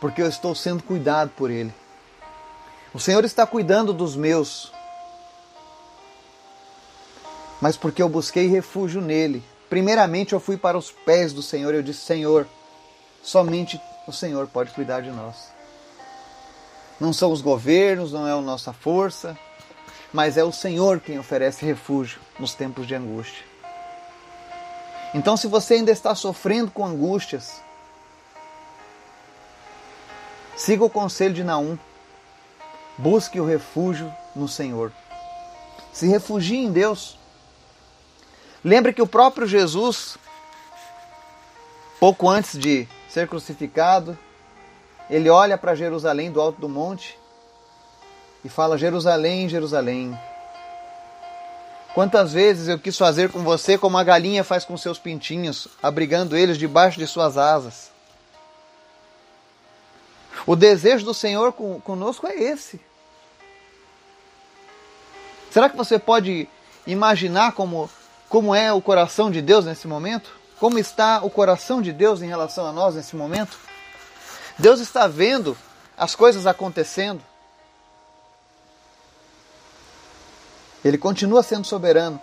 porque 0.05 0.21
eu 0.21 0.29
estou 0.29 0.55
sendo 0.55 0.83
cuidado 0.83 1.31
por 1.35 1.51
Ele. 1.51 1.73
O 2.93 3.01
Senhor 3.01 3.25
está 3.25 3.47
cuidando 3.47 3.91
dos 3.91 4.15
meus, 4.15 4.71
mas 7.59 7.75
porque 7.75 8.03
eu 8.03 8.09
busquei 8.11 8.47
refúgio 8.47 9.01
nele. 9.01 9.43
Primeiramente 9.71 10.35
eu 10.35 10.41
fui 10.41 10.59
para 10.59 10.77
os 10.77 10.91
pés 10.91 11.33
do 11.33 11.41
Senhor 11.41 11.73
e 11.73 11.79
eu 11.79 11.83
disse: 11.83 12.01
Senhor, 12.01 12.47
somente 13.23 13.81
o 14.07 14.13
Senhor 14.13 14.47
pode 14.47 14.73
cuidar 14.73 15.01
de 15.01 15.11
nós. 15.11 15.49
Não 17.01 17.11
são 17.11 17.33
os 17.33 17.41
governos, 17.41 18.13
não 18.13 18.29
é 18.29 18.33
a 18.33 18.41
nossa 18.43 18.75
força, 18.75 19.35
mas 20.13 20.37
é 20.37 20.45
o 20.45 20.53
Senhor 20.53 21.01
quem 21.01 21.19
oferece 21.19 21.65
refúgio 21.65 22.21
nos 22.39 22.53
tempos 22.53 22.87
de 22.87 22.95
angústia. 22.95 23.43
Então, 25.15 25.35
se 25.35 25.47
você 25.47 25.77
ainda 25.77 25.91
está 25.91 26.15
sofrendo 26.15 26.71
com 26.71 26.85
angústias, 26.85 27.64
siga 30.57 30.85
o 30.85 30.91
conselho 30.91 31.35
de 31.35 31.45
Naum. 31.45 31.79
Busque 32.97 33.41
o 33.41 33.47
refúgio 33.47 34.13
no 34.35 34.47
Senhor. 34.47 34.93
Se 35.93 36.07
refugie 36.07 36.57
em 36.57 36.73
Deus. 36.73 37.19
Lembre 38.63 38.93
que 38.93 39.03
o 39.03 39.07
próprio 39.07 39.47
Jesus, 39.47 40.17
pouco 42.01 42.29
antes 42.29 42.59
de 42.59 42.89
ser 43.09 43.29
crucificado, 43.29 44.17
ele 45.11 45.29
olha 45.29 45.59
para 45.59 45.75
Jerusalém 45.75 46.31
do 46.31 46.41
alto 46.41 46.61
do 46.61 46.69
monte 46.69 47.19
e 48.45 48.49
fala: 48.49 48.79
Jerusalém, 48.79 49.49
Jerusalém. 49.49 50.19
Quantas 51.95 52.33
vezes 52.33 52.67
eu 52.67 52.79
quis 52.79 52.99
fazer 52.99 53.31
com 53.31 53.45
você 53.45 53.79
como 53.79 53.97
a 53.97 54.03
galinha 54.03 54.43
faz 54.43 54.65
com 54.65 54.77
seus 54.77 54.99
pintinhos, 54.99 55.69
abrigando 55.81 56.37
eles 56.37 56.59
debaixo 56.59 56.99
de 56.99 57.07
suas 57.07 57.39
asas. 57.39 57.94
O 60.47 60.55
desejo 60.55 61.05
do 61.05 61.15
Senhor 61.15 61.53
conosco 61.53 62.27
é 62.27 62.35
esse. 62.35 62.81
Será 65.51 65.71
que 65.71 65.77
você 65.77 65.99
pode 65.99 66.49
imaginar 66.87 67.53
como, 67.53 67.89
como 68.29 68.55
é 68.55 68.73
o 68.73 68.83
coração 68.83 69.31
de 69.31 69.41
Deus 69.41 69.65
nesse 69.65 69.87
momento? 69.87 70.31
Como 70.59 70.79
está 70.79 71.23
o 71.23 71.31
coração 71.31 71.81
de 71.81 71.93
Deus 71.93 72.23
em 72.23 72.27
relação 72.27 72.67
a 72.67 72.73
nós 72.73 72.95
nesse 72.95 73.17
momento? 73.17 73.59
Deus 74.59 74.81
está 74.81 75.07
vendo 75.07 75.57
as 75.97 76.15
coisas 76.15 76.47
acontecendo. 76.47 77.23
Ele 80.85 80.99
continua 80.99 81.43
sendo 81.43 81.67
soberano. 81.67 82.21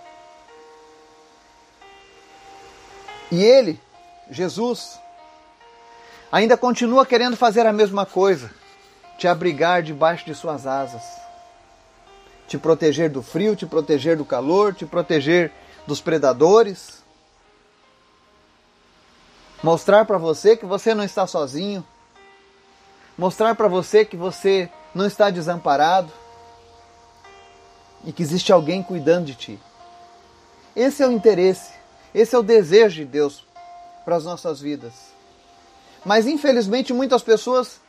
E 3.32 3.42
ele, 3.42 3.80
Jesus, 4.30 5.00
ainda 6.32 6.56
continua 6.56 7.06
querendo 7.06 7.36
fazer 7.36 7.66
a 7.66 7.74
mesma 7.74 8.06
coisa, 8.06 8.52
te 9.18 9.28
abrigar 9.28 9.84
debaixo 9.84 10.26
de 10.26 10.34
suas 10.34 10.66
asas, 10.66 11.04
te 12.48 12.58
proteger 12.58 13.10
do 13.10 13.22
frio, 13.22 13.56
te 13.56 13.66
proteger 13.66 14.18
do 14.18 14.26
calor, 14.26 14.74
te 14.74 14.86
proteger 14.86 15.52
dos 15.86 16.02
predadores, 16.02 17.04
mostrar 19.62 20.06
para 20.06 20.18
você 20.18 20.56
que 20.56 20.66
você 20.66 20.94
não 20.94 21.04
está 21.04 21.28
sozinho, 21.28 21.86
mostrar 23.18 23.56
para 23.56 23.68
você 23.68 24.06
que 24.06 24.18
você 24.18 24.70
não 24.94 25.06
está 25.06 25.30
desamparado, 25.30 26.12
e 28.04 28.12
que 28.12 28.24
existe 28.24 28.52
alguém 28.52 28.82
cuidando 28.82 29.26
de 29.26 29.36
ti. 29.36 29.60
Esse 30.76 31.04
é 31.04 31.08
o 31.08 31.12
interesse, 31.12 31.74
esse 32.14 32.36
é 32.36 32.40
o 32.40 32.44
desejo 32.44 32.96
de 32.98 33.06
Deus 33.06 33.46
para 34.04 34.16
as 34.16 34.24
nossas 34.24 34.60
vidas. 34.60 35.11
Mas 36.06 36.28
infelizmente 36.28 36.94
muitas 36.94 37.22
pessoas 37.22 37.80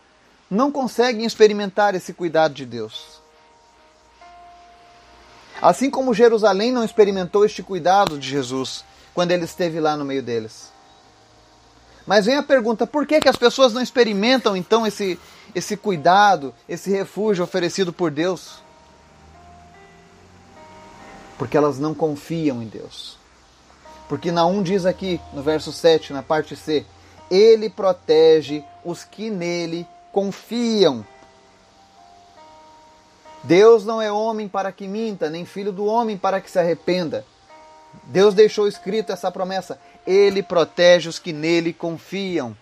não 0.51 0.70
conseguem 0.70 1.25
experimentar 1.25 1.94
esse 1.94 2.12
cuidado 2.12 2.55
de 2.55 2.66
Deus. 2.66 3.20
Assim 5.61 5.88
como 5.88 6.12
Jerusalém 6.12 6.72
não 6.72 6.85
experimentou 6.85 7.44
este 7.44 7.62
cuidado 7.62 8.18
de 8.18 8.29
Jesus 8.29 8.85
quando 9.14 9.31
ele 9.31 9.44
esteve 9.44 9.79
lá 9.81 9.96
no 9.96 10.05
meio 10.05 10.22
deles. 10.22 10.72
Mas 12.07 12.27
vem 12.27 12.37
a 12.37 12.42
pergunta: 12.42 12.87
por 12.87 13.07
que, 13.07 13.20
que 13.20 13.29
as 13.29 13.37
pessoas 13.37 13.72
não 13.72 13.81
experimentam 13.81 14.57
então 14.57 14.87
esse, 14.87 15.18
esse 15.55 15.77
cuidado, 15.77 16.55
esse 16.68 16.90
refúgio 16.90 17.44
oferecido 17.44 17.92
por 17.92 18.11
Deus? 18.11 18.61
Porque 21.38 21.57
elas 21.57 21.79
não 21.79 21.94
confiam 21.94 22.62
em 22.62 22.66
Deus. 22.66 23.16
Porque 24.09 24.31
Naum 24.31 24.62
diz 24.62 24.85
aqui 24.85 25.20
no 25.33 25.42
verso 25.42 25.72
7, 25.72 26.12
na 26.12 26.22
parte 26.22 26.57
C: 26.57 26.85
Ele 27.32 27.70
protege 27.70 28.62
os 28.84 29.04
que 29.04 29.30
nele 29.30 29.86
confiam. 30.12 31.02
Deus 33.42 33.86
não 33.86 34.02
é 34.02 34.12
homem 34.12 34.46
para 34.46 34.70
que 34.70 34.86
minta, 34.86 35.30
nem 35.30 35.46
filho 35.46 35.72
do 35.72 35.86
homem 35.86 36.18
para 36.18 36.42
que 36.42 36.50
se 36.50 36.58
arrependa. 36.58 37.24
Deus 38.04 38.34
deixou 38.34 38.68
escrito 38.68 39.12
essa 39.12 39.30
promessa: 39.30 39.80
Ele 40.06 40.42
protege 40.42 41.08
os 41.08 41.18
que 41.18 41.32
nele 41.32 41.72
confiam. 41.72 42.54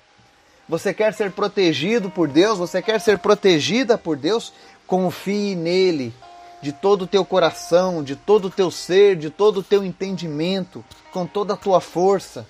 Você 0.69 0.95
quer 0.95 1.13
ser 1.15 1.33
protegido 1.33 2.09
por 2.09 2.29
Deus? 2.29 2.57
Você 2.57 2.81
quer 2.81 3.01
ser 3.01 3.19
protegida 3.19 3.99
por 3.99 4.17
Deus? 4.17 4.53
Confie 4.87 5.57
nele 5.57 6.15
de 6.63 6.71
todo 6.73 7.03
o 7.03 7.07
teu 7.09 7.25
coração, 7.25 8.05
de 8.05 8.15
todo 8.15 8.45
o 8.45 8.51
teu 8.51 8.71
ser, 8.71 9.17
de 9.17 9.31
todo 9.31 9.59
o 9.59 9.63
teu 9.65 9.85
entendimento, 9.85 10.85
com 11.13 11.27
toda 11.27 11.55
a 11.55 11.57
tua 11.57 11.81
força. 11.81 12.47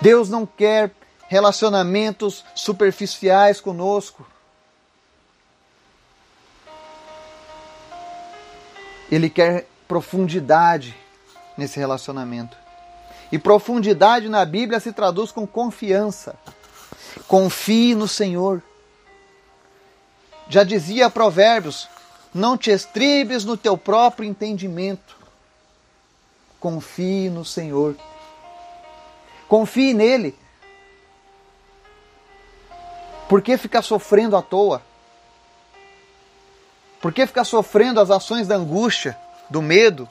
Deus 0.00 0.28
não 0.28 0.44
quer 0.44 0.90
relacionamentos 1.28 2.44
superficiais 2.54 3.60
conosco. 3.60 4.26
Ele 9.10 9.30
quer 9.30 9.66
profundidade 9.86 10.96
nesse 11.56 11.78
relacionamento. 11.78 12.56
E 13.30 13.38
profundidade 13.38 14.28
na 14.28 14.44
Bíblia 14.44 14.78
se 14.78 14.92
traduz 14.92 15.32
com 15.32 15.46
confiança. 15.46 16.36
Confie 17.26 17.94
no 17.94 18.06
Senhor. 18.06 18.62
Já 20.48 20.62
dizia 20.62 21.10
Provérbios: 21.10 21.88
não 22.32 22.56
te 22.56 22.70
estribes 22.70 23.44
no 23.44 23.56
teu 23.56 23.76
próprio 23.76 24.28
entendimento. 24.28 25.16
Confie 26.60 27.28
no 27.30 27.44
Senhor. 27.44 27.96
Confie 29.48 29.94
nele. 29.94 30.34
Por 33.28 33.42
que 33.42 33.56
ficar 33.56 33.82
sofrendo 33.82 34.36
à 34.36 34.42
toa? 34.42 34.82
Por 37.00 37.12
que 37.12 37.26
ficar 37.26 37.44
sofrendo 37.44 38.00
as 38.00 38.10
ações 38.10 38.48
da 38.48 38.56
angústia, 38.56 39.16
do 39.50 39.60
medo, 39.60 40.08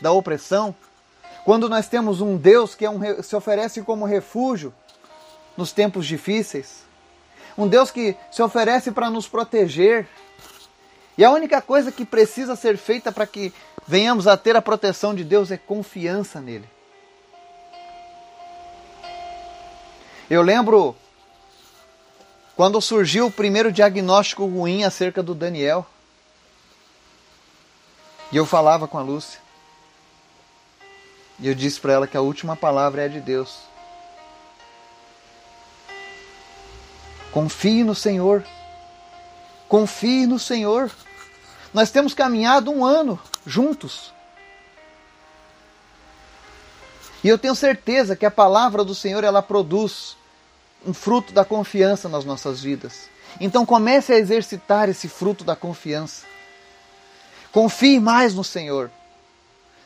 da 0.00 0.12
opressão, 0.12 0.74
quando 1.44 1.68
nós 1.68 1.88
temos 1.88 2.20
um 2.20 2.36
Deus 2.36 2.74
que 2.74 2.84
é 2.84 2.90
um, 2.90 3.22
se 3.22 3.34
oferece 3.34 3.82
como 3.82 4.04
refúgio 4.04 4.72
nos 5.56 5.72
tempos 5.72 6.06
difíceis? 6.06 6.84
Um 7.56 7.68
Deus 7.68 7.90
que 7.90 8.16
se 8.30 8.42
oferece 8.42 8.90
para 8.90 9.10
nos 9.10 9.28
proteger. 9.28 10.08
E 11.18 11.24
a 11.24 11.30
única 11.30 11.60
coisa 11.60 11.92
que 11.92 12.04
precisa 12.04 12.56
ser 12.56 12.76
feita 12.76 13.12
para 13.12 13.26
que 13.26 13.52
venhamos 13.86 14.26
a 14.26 14.36
ter 14.36 14.56
a 14.56 14.62
proteção 14.62 15.14
de 15.14 15.24
Deus 15.24 15.50
é 15.50 15.56
confiança 15.56 16.40
nele. 16.40 16.68
Eu 20.30 20.42
lembro 20.42 20.94
quando 22.54 22.80
surgiu 22.80 23.26
o 23.26 23.32
primeiro 23.32 23.72
diagnóstico 23.72 24.46
ruim 24.46 24.84
acerca 24.84 25.24
do 25.24 25.34
Daniel. 25.34 25.84
E 28.30 28.36
eu 28.36 28.46
falava 28.46 28.86
com 28.86 28.96
a 28.96 29.02
Lúcia. 29.02 29.40
E 31.40 31.48
eu 31.48 31.54
disse 31.54 31.80
para 31.80 31.94
ela 31.94 32.06
que 32.06 32.16
a 32.16 32.20
última 32.20 32.54
palavra 32.54 33.06
é 33.06 33.08
de 33.08 33.20
Deus. 33.20 33.58
Confie 37.32 37.82
no 37.82 37.94
Senhor. 37.96 38.44
Confie 39.68 40.26
no 40.26 40.38
Senhor. 40.38 40.92
Nós 41.74 41.90
temos 41.90 42.14
caminhado 42.14 42.70
um 42.70 42.84
ano 42.84 43.18
juntos. 43.44 44.12
E 47.24 47.28
eu 47.28 47.36
tenho 47.36 47.56
certeza 47.56 48.14
que 48.14 48.24
a 48.24 48.30
palavra 48.30 48.84
do 48.84 48.94
Senhor 48.94 49.24
ela 49.24 49.42
produz 49.42 50.19
um 50.86 50.94
fruto 50.94 51.32
da 51.32 51.44
confiança 51.44 52.08
nas 52.08 52.24
nossas 52.24 52.62
vidas. 52.62 53.08
Então 53.40 53.66
comece 53.66 54.12
a 54.12 54.18
exercitar 54.18 54.88
esse 54.88 55.08
fruto 55.08 55.44
da 55.44 55.54
confiança. 55.54 56.24
Confie 57.52 58.00
mais 58.00 58.34
no 58.34 58.44
Senhor. 58.44 58.90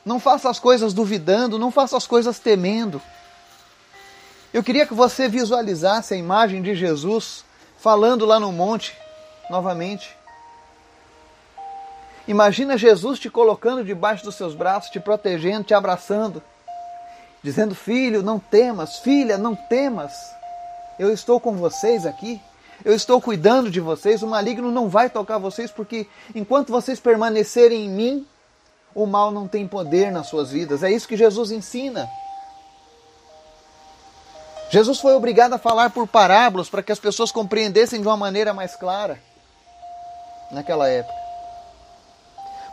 Não 0.05 0.21
faça 0.21 0.51
as 0.51 0.59
coisas 0.59 0.93
duvidando, 0.93 1.59
não 1.59 1.71
faça 1.71 1.97
as 1.97 2.07
coisas 2.07 2.39
temendo. 2.39 3.01
Eu 4.53 4.63
queria 4.63 4.87
que 4.87 4.95
você 4.95 5.29
visualizasse 5.29 6.15
a 6.15 6.17
imagem 6.17 6.63
de 6.63 6.75
Jesus 6.75 7.45
falando 7.79 8.25
lá 8.25 8.39
no 8.39 8.53
monte 8.53 8.97
novamente. 9.51 10.17
Imagina 12.27 12.79
Jesus 12.79 13.19
te 13.19 13.29
colocando 13.29 13.85
debaixo 13.85 14.25
dos 14.25 14.35
seus 14.35 14.55
braços, 14.55 14.91
te 14.91 15.01
protegendo, 15.01 15.65
te 15.65 15.75
abraçando, 15.75 16.43
dizendo: 17.43 17.75
Filho, 17.75 18.23
não 18.23 18.39
temas, 18.39 18.99
filha, 18.99 19.37
não 19.37 19.55
temas. 19.55 20.34
Eu 20.99 21.13
estou 21.13 21.41
com 21.41 21.53
vocês 21.53 22.07
aqui. 22.07 22.41
Eu 22.85 22.95
estou 22.95 23.21
cuidando 23.21 23.71
de 23.71 23.81
vocês. 23.81 24.23
O 24.23 24.27
maligno 24.27 24.71
não 24.71 24.89
vai 24.89 25.09
tocar 25.09 25.39
vocês, 25.39 25.71
porque 25.71 26.07
enquanto 26.35 26.71
vocês 26.71 27.01
permanecerem 27.01 27.87
em 27.87 27.89
mim, 27.89 28.27
o 28.95 29.07
mal 29.07 29.31
não 29.31 29.49
tem 29.49 29.67
poder 29.67 30.13
nas 30.13 30.29
suas 30.29 30.51
vidas. 30.51 30.83
É 30.83 30.91
isso 30.91 31.09
que 31.09 31.17
Jesus 31.17 31.51
ensina. 31.51 32.09
Jesus 34.71 34.99
foi 34.99 35.15
obrigado 35.15 35.53
a 35.53 35.59
falar 35.59 35.91
por 35.91 36.07
parábolas 36.07 36.69
para 36.69 36.83
que 36.83 36.91
as 36.91 36.99
pessoas 36.99 37.31
compreendessem 37.31 38.01
de 38.01 38.07
uma 38.07 38.17
maneira 38.17 38.53
mais 38.53 38.75
clara 38.75 39.21
naquela 40.51 40.89
época. 40.89 41.15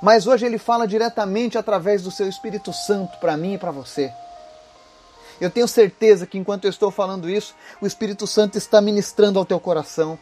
Mas 0.02 0.26
hoje 0.26 0.46
ele 0.46 0.58
fala 0.58 0.88
diretamente 0.88 1.58
através 1.58 2.02
do 2.02 2.10
seu 2.10 2.28
Espírito 2.28 2.74
Santo 2.74 3.20
para 3.20 3.38
mim 3.38 3.54
e 3.54 3.58
para 3.58 3.72
você. 3.72 4.12
Eu 5.42 5.50
tenho 5.50 5.68
certeza 5.68 6.28
que 6.28 6.38
enquanto 6.38 6.66
eu 6.66 6.70
estou 6.70 6.92
falando 6.92 7.28
isso, 7.28 7.56
o 7.82 7.88
Espírito 7.88 8.28
Santo 8.28 8.60
está 8.60 8.80
ministrando 8.80 9.40
ao 9.40 9.46
teu 9.46 9.60
coração, 9.60 10.18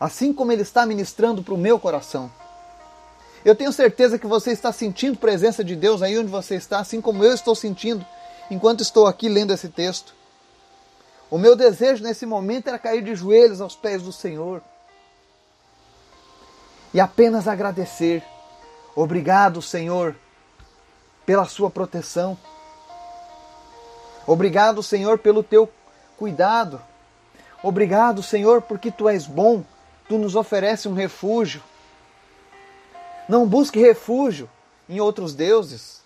assim 0.00 0.32
como 0.32 0.50
ele 0.50 0.62
está 0.62 0.84
ministrando 0.84 1.44
para 1.44 1.54
o 1.54 1.58
meu 1.58 1.78
coração. 1.78 2.28
Eu 3.44 3.54
tenho 3.54 3.72
certeza 3.72 4.18
que 4.18 4.26
você 4.26 4.50
está 4.50 4.72
sentindo 4.72 5.16
presença 5.16 5.62
de 5.62 5.76
Deus 5.76 6.02
aí 6.02 6.18
onde 6.18 6.28
você 6.28 6.56
está, 6.56 6.80
assim 6.80 7.00
como 7.00 7.22
eu 7.22 7.32
estou 7.32 7.54
sentindo 7.54 8.04
enquanto 8.50 8.80
estou 8.80 9.06
aqui 9.06 9.28
lendo 9.28 9.52
esse 9.52 9.68
texto. 9.68 10.12
O 11.30 11.38
meu 11.38 11.54
desejo 11.54 12.02
nesse 12.02 12.26
momento 12.26 12.66
era 12.66 12.80
cair 12.80 13.02
de 13.02 13.14
joelhos 13.14 13.60
aos 13.60 13.76
pés 13.76 14.02
do 14.02 14.12
Senhor 14.12 14.60
e 16.92 16.98
apenas 16.98 17.46
agradecer. 17.46 18.24
Obrigado, 18.96 19.62
Senhor, 19.62 20.16
pela 21.24 21.44
sua 21.44 21.70
proteção. 21.70 22.36
Obrigado, 24.28 24.82
Senhor, 24.82 25.18
pelo 25.18 25.42
teu 25.42 25.72
cuidado. 26.18 26.82
Obrigado, 27.62 28.22
Senhor, 28.22 28.60
porque 28.60 28.90
tu 28.90 29.08
és 29.08 29.26
bom, 29.26 29.64
tu 30.06 30.18
nos 30.18 30.36
oferece 30.36 30.86
um 30.86 30.92
refúgio. 30.92 31.62
Não 33.26 33.46
busque 33.48 33.80
refúgio 33.80 34.48
em 34.86 35.00
outros 35.00 35.34
deuses. 35.34 36.02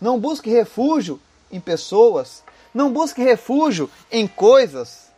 Não 0.00 0.18
busque 0.18 0.48
refúgio 0.48 1.20
em 1.52 1.60
pessoas. 1.60 2.42
Não 2.72 2.90
busque 2.90 3.22
refúgio 3.22 3.90
em 4.10 4.26
coisas. 4.26 5.12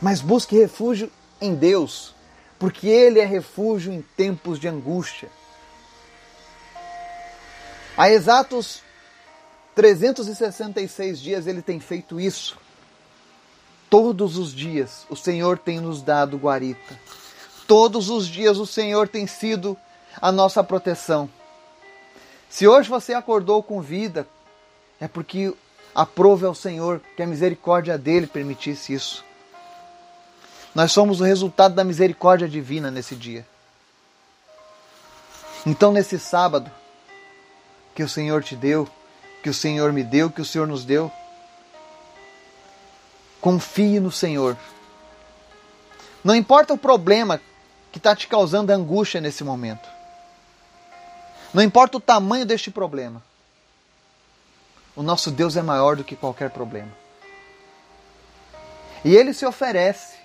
Mas 0.00 0.20
busque 0.20 0.56
refúgio 0.56 1.10
em 1.40 1.56
Deus, 1.56 2.14
porque 2.60 2.86
Ele 2.86 3.18
é 3.18 3.24
refúgio 3.24 3.92
em 3.92 4.02
tempos 4.16 4.60
de 4.60 4.68
angústia. 4.68 5.28
Há 7.96 8.08
exatos 8.08 8.86
366 9.78 11.20
dias 11.20 11.46
ele 11.46 11.62
tem 11.62 11.78
feito 11.78 12.18
isso. 12.18 12.58
Todos 13.88 14.36
os 14.36 14.52
dias 14.52 15.06
o 15.08 15.14
Senhor 15.14 15.56
tem 15.56 15.78
nos 15.78 16.02
dado 16.02 16.36
guarita. 16.36 16.98
Todos 17.64 18.10
os 18.10 18.26
dias 18.26 18.58
o 18.58 18.66
Senhor 18.66 19.06
tem 19.06 19.28
sido 19.28 19.76
a 20.20 20.32
nossa 20.32 20.64
proteção. 20.64 21.30
Se 22.50 22.66
hoje 22.66 22.88
você 22.88 23.14
acordou 23.14 23.62
com 23.62 23.80
vida, 23.80 24.26
é 25.00 25.06
porque 25.06 25.54
aprove 25.94 26.44
ao 26.44 26.56
Senhor 26.56 27.00
que 27.16 27.22
a 27.22 27.26
misericórdia 27.26 27.96
dele 27.96 28.26
permitisse 28.26 28.92
isso. 28.92 29.24
Nós 30.74 30.90
somos 30.90 31.20
o 31.20 31.24
resultado 31.24 31.76
da 31.76 31.84
misericórdia 31.84 32.48
divina 32.48 32.90
nesse 32.90 33.14
dia. 33.14 33.46
Então, 35.64 35.92
nesse 35.92 36.18
sábado 36.18 36.68
que 37.94 38.02
o 38.02 38.08
Senhor 38.08 38.42
te 38.42 38.56
deu, 38.56 38.88
que 39.48 39.50
o 39.50 39.54
Senhor 39.54 39.94
me 39.94 40.04
deu, 40.04 40.30
que 40.30 40.42
o 40.42 40.44
Senhor 40.44 40.68
nos 40.68 40.84
deu. 40.84 41.10
Confie 43.40 43.98
no 43.98 44.12
Senhor. 44.12 44.58
Não 46.22 46.34
importa 46.36 46.74
o 46.74 46.78
problema 46.78 47.40
que 47.90 47.96
está 47.96 48.14
te 48.14 48.28
causando 48.28 48.72
angústia 48.72 49.22
nesse 49.22 49.42
momento. 49.42 49.88
Não 51.54 51.62
importa 51.62 51.96
o 51.96 52.00
tamanho 52.00 52.44
deste 52.44 52.70
problema. 52.70 53.22
O 54.94 55.02
nosso 55.02 55.30
Deus 55.30 55.56
é 55.56 55.62
maior 55.62 55.96
do 55.96 56.04
que 56.04 56.14
qualquer 56.14 56.50
problema. 56.50 56.92
E 59.02 59.16
ele 59.16 59.32
se 59.32 59.46
oferece. 59.46 60.18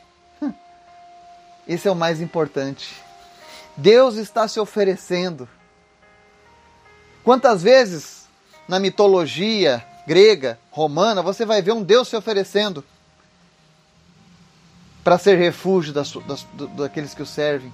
Esse 1.66 1.88
é 1.88 1.92
o 1.92 1.96
mais 1.96 2.20
importante. 2.20 2.94
Deus 3.78 4.16
está 4.16 4.50
se 4.50 4.60
oferecendo. 4.60 5.48
Quantas 7.24 7.64
vezes 7.64 8.23
na 8.68 8.80
mitologia 8.80 9.86
grega, 10.06 10.60
romana, 10.72 11.22
você 11.22 11.46
vai 11.46 11.62
ver 11.62 11.72
um 11.72 11.84
Deus 11.84 12.08
se 12.08 12.16
oferecendo 12.16 12.84
para 15.04 15.18
ser 15.18 15.38
refúgio 15.38 15.94
das, 15.94 16.12
das, 16.12 16.46
daqueles 16.76 17.14
que 17.14 17.22
o 17.22 17.26
servem, 17.26 17.72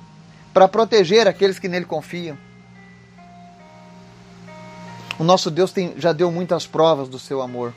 para 0.53 0.67
proteger 0.67 1.27
aqueles 1.27 1.59
que 1.59 1.67
nele 1.67 1.85
confiam. 1.85 2.37
O 5.19 5.23
nosso 5.23 5.51
Deus 5.51 5.71
tem, 5.71 5.93
já 5.97 6.11
deu 6.13 6.31
muitas 6.31 6.65
provas 6.65 7.07
do 7.07 7.19
seu 7.19 7.41
amor. 7.41 7.73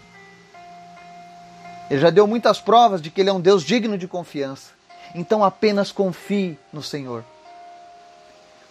Ele 1.90 2.00
já 2.00 2.08
deu 2.08 2.26
muitas 2.26 2.60
provas 2.60 3.02
de 3.02 3.10
que 3.10 3.20
Ele 3.20 3.28
é 3.28 3.32
um 3.32 3.40
Deus 3.40 3.62
digno 3.62 3.98
de 3.98 4.08
confiança. 4.08 4.70
Então 5.14 5.44
apenas 5.44 5.92
confie 5.92 6.58
no 6.72 6.82
Senhor. 6.82 7.24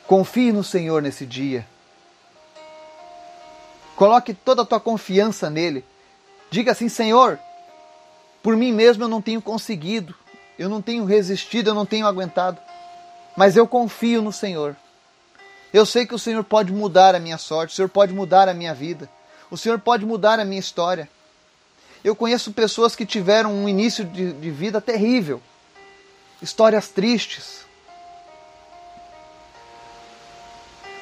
Confie 0.08 0.52
no 0.52 0.64
Senhor 0.64 1.02
nesse 1.02 1.26
dia. 1.26 1.68
Coloque 4.02 4.34
toda 4.34 4.64
a 4.64 4.66
tua 4.66 4.80
confiança 4.80 5.48
nele. 5.48 5.86
Diga 6.50 6.72
assim: 6.72 6.90
Senhor, 6.90 7.38
por 8.42 8.58
mim 8.58 8.72
mesmo 8.72 9.04
eu 9.04 9.08
não 9.08 9.22
tenho 9.22 9.40
conseguido, 9.40 10.16
eu 10.58 10.68
não 10.68 10.82
tenho 10.82 11.06
resistido, 11.06 11.70
eu 11.70 11.76
não 11.76 11.86
tenho 11.86 12.08
aguentado, 12.08 12.60
mas 13.38 13.56
eu 13.56 13.68
confio 13.68 14.20
no 14.24 14.32
Senhor. 14.32 14.76
Eu 15.72 15.86
sei 15.86 16.08
que 16.08 16.16
o 16.16 16.18
Senhor 16.18 16.44
pode 16.44 16.74
mudar 16.74 17.14
a 17.14 17.20
minha 17.20 17.38
sorte, 17.38 17.74
o 17.74 17.76
Senhor 17.76 17.90
pode 17.90 18.12
mudar 18.12 18.50
a 18.50 18.56
minha 18.56 18.74
vida, 18.74 19.08
o 19.52 19.56
Senhor 19.56 19.78
pode 19.78 20.04
mudar 20.04 20.40
a 20.40 20.46
minha 20.46 20.60
história. 20.60 21.08
Eu 22.04 22.16
conheço 22.16 22.52
pessoas 22.54 22.96
que 22.96 23.06
tiveram 23.06 23.54
um 23.54 23.70
início 23.70 24.04
de, 24.04 24.34
de 24.34 24.50
vida 24.50 24.82
terrível, 24.82 25.40
histórias 26.42 26.90
tristes. 26.90 27.68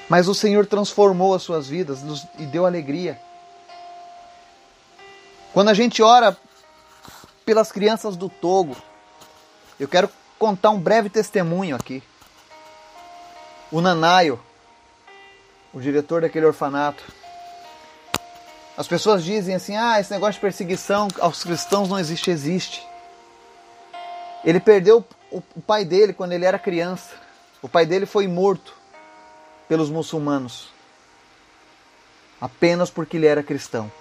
Mas 0.09 0.27
o 0.27 0.33
Senhor 0.33 0.65
transformou 0.65 1.35
as 1.35 1.43
suas 1.43 1.67
vidas 1.67 1.99
e 2.39 2.45
deu 2.47 2.65
alegria. 2.65 3.21
Quando 5.53 5.69
a 5.69 5.73
gente 5.75 6.01
ora 6.01 6.35
pelas 7.45 7.71
crianças 7.71 8.17
do 8.17 8.27
Togo, 8.27 8.75
eu 9.79 9.87
quero 9.87 10.09
contar 10.39 10.71
um 10.71 10.79
breve 10.79 11.11
testemunho 11.11 11.75
aqui. 11.75 12.01
O 13.71 13.81
Nanaio, 13.81 14.39
o 15.71 15.79
diretor 15.79 16.21
daquele 16.21 16.47
orfanato, 16.47 17.03
as 18.75 18.87
pessoas 18.87 19.23
dizem 19.23 19.53
assim: 19.53 19.75
ah, 19.75 19.99
esse 19.99 20.11
negócio 20.11 20.33
de 20.33 20.39
perseguição 20.39 21.07
aos 21.19 21.43
cristãos 21.43 21.87
não 21.87 21.99
existe, 21.99 22.31
existe. 22.31 22.87
Ele 24.43 24.59
perdeu 24.59 25.05
o 25.31 25.61
pai 25.61 25.85
dele 25.85 26.13
quando 26.13 26.31
ele 26.31 26.45
era 26.45 26.57
criança. 26.57 27.11
O 27.61 27.69
pai 27.69 27.85
dele 27.85 28.07
foi 28.07 28.27
morto 28.27 28.78
pelos 29.69 29.89
muçulmanos 29.89 30.69
apenas 32.39 32.89
porque 32.89 33.17
ele 33.17 33.27
era 33.27 33.43
cristão. 33.43 33.91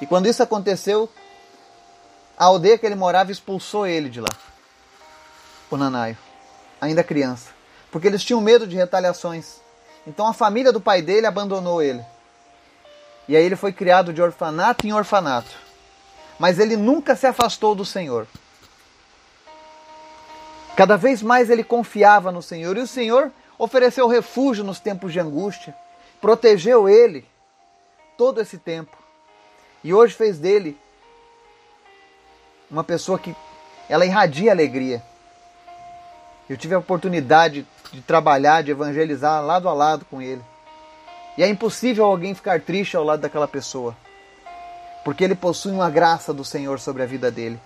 E 0.00 0.06
quando 0.06 0.26
isso 0.26 0.42
aconteceu, 0.42 1.08
a 2.38 2.46
aldeia 2.46 2.78
que 2.78 2.86
ele 2.86 2.94
morava 2.94 3.30
expulsou 3.30 3.86
ele 3.86 4.08
de 4.08 4.20
lá, 4.20 4.30
o 5.70 5.76
Nanaio, 5.76 6.16
ainda 6.80 7.04
criança, 7.04 7.50
porque 7.90 8.06
eles 8.06 8.24
tinham 8.24 8.40
medo 8.40 8.66
de 8.66 8.76
retaliações. 8.76 9.60
Então 10.06 10.26
a 10.26 10.32
família 10.32 10.72
do 10.72 10.80
pai 10.80 11.02
dele 11.02 11.26
abandonou 11.26 11.82
ele. 11.82 12.04
E 13.28 13.36
aí 13.36 13.44
ele 13.44 13.56
foi 13.56 13.72
criado 13.72 14.12
de 14.12 14.22
orfanato 14.22 14.86
em 14.86 14.92
orfanato. 14.92 15.50
Mas 16.38 16.58
ele 16.58 16.74
nunca 16.74 17.14
se 17.14 17.26
afastou 17.26 17.74
do 17.74 17.84
Senhor. 17.84 18.26
Cada 20.74 20.96
vez 20.96 21.22
mais 21.22 21.50
ele 21.50 21.62
confiava 21.62 22.32
no 22.32 22.40
Senhor 22.40 22.76
e 22.78 22.80
o 22.80 22.86
Senhor 22.86 23.30
ofereceu 23.60 24.08
refúgio 24.08 24.64
nos 24.64 24.80
tempos 24.80 25.12
de 25.12 25.20
angústia, 25.20 25.74
protegeu 26.18 26.88
ele 26.88 27.26
todo 28.16 28.40
esse 28.40 28.56
tempo. 28.56 28.96
E 29.84 29.92
hoje 29.92 30.14
fez 30.14 30.38
dele 30.38 30.78
uma 32.70 32.82
pessoa 32.82 33.18
que 33.18 33.36
ela 33.86 34.06
irradia 34.06 34.50
alegria. 34.50 35.02
Eu 36.48 36.56
tive 36.56 36.74
a 36.74 36.78
oportunidade 36.78 37.66
de 37.92 38.00
trabalhar, 38.00 38.62
de 38.62 38.70
evangelizar 38.70 39.44
lado 39.44 39.68
a 39.68 39.74
lado 39.74 40.06
com 40.06 40.22
ele. 40.22 40.42
E 41.36 41.42
é 41.42 41.48
impossível 41.48 42.06
alguém 42.06 42.34
ficar 42.34 42.62
triste 42.62 42.96
ao 42.96 43.04
lado 43.04 43.20
daquela 43.20 43.46
pessoa, 43.46 43.94
porque 45.04 45.22
ele 45.22 45.34
possui 45.34 45.72
uma 45.72 45.90
graça 45.90 46.32
do 46.32 46.44
Senhor 46.46 46.80
sobre 46.80 47.02
a 47.02 47.06
vida 47.06 47.30
dele. 47.30 47.60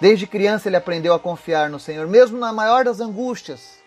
Desde 0.00 0.26
criança 0.26 0.70
ele 0.70 0.76
aprendeu 0.76 1.12
a 1.12 1.20
confiar 1.20 1.68
no 1.68 1.78
Senhor, 1.78 2.08
mesmo 2.08 2.38
na 2.38 2.50
maior 2.50 2.82
das 2.82 2.98
angústias. 2.98 3.81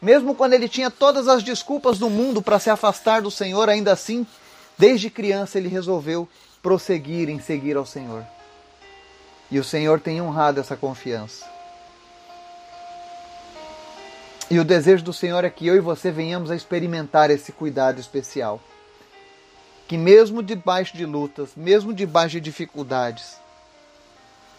Mesmo 0.00 0.34
quando 0.34 0.52
ele 0.52 0.68
tinha 0.68 0.90
todas 0.90 1.26
as 1.26 1.42
desculpas 1.42 1.98
do 1.98 2.08
mundo 2.08 2.40
para 2.40 2.58
se 2.58 2.70
afastar 2.70 3.20
do 3.20 3.30
Senhor, 3.30 3.68
ainda 3.68 3.92
assim, 3.92 4.26
desde 4.76 5.10
criança 5.10 5.58
ele 5.58 5.68
resolveu 5.68 6.28
prosseguir 6.62 7.28
em 7.28 7.40
seguir 7.40 7.76
ao 7.76 7.84
Senhor. 7.84 8.24
E 9.50 9.58
o 9.58 9.64
Senhor 9.64 9.98
tem 9.98 10.20
honrado 10.20 10.60
essa 10.60 10.76
confiança. 10.76 11.44
E 14.50 14.58
o 14.58 14.64
desejo 14.64 15.04
do 15.04 15.12
Senhor 15.12 15.44
é 15.44 15.50
que 15.50 15.66
eu 15.66 15.76
e 15.76 15.80
você 15.80 16.10
venhamos 16.10 16.50
a 16.50 16.56
experimentar 16.56 17.30
esse 17.30 17.52
cuidado 17.52 18.00
especial. 18.00 18.60
Que 19.86 19.96
mesmo 19.96 20.42
debaixo 20.42 20.96
de 20.96 21.04
lutas, 21.04 21.50
mesmo 21.56 21.92
debaixo 21.92 22.32
de 22.32 22.40
dificuldades, 22.40 23.36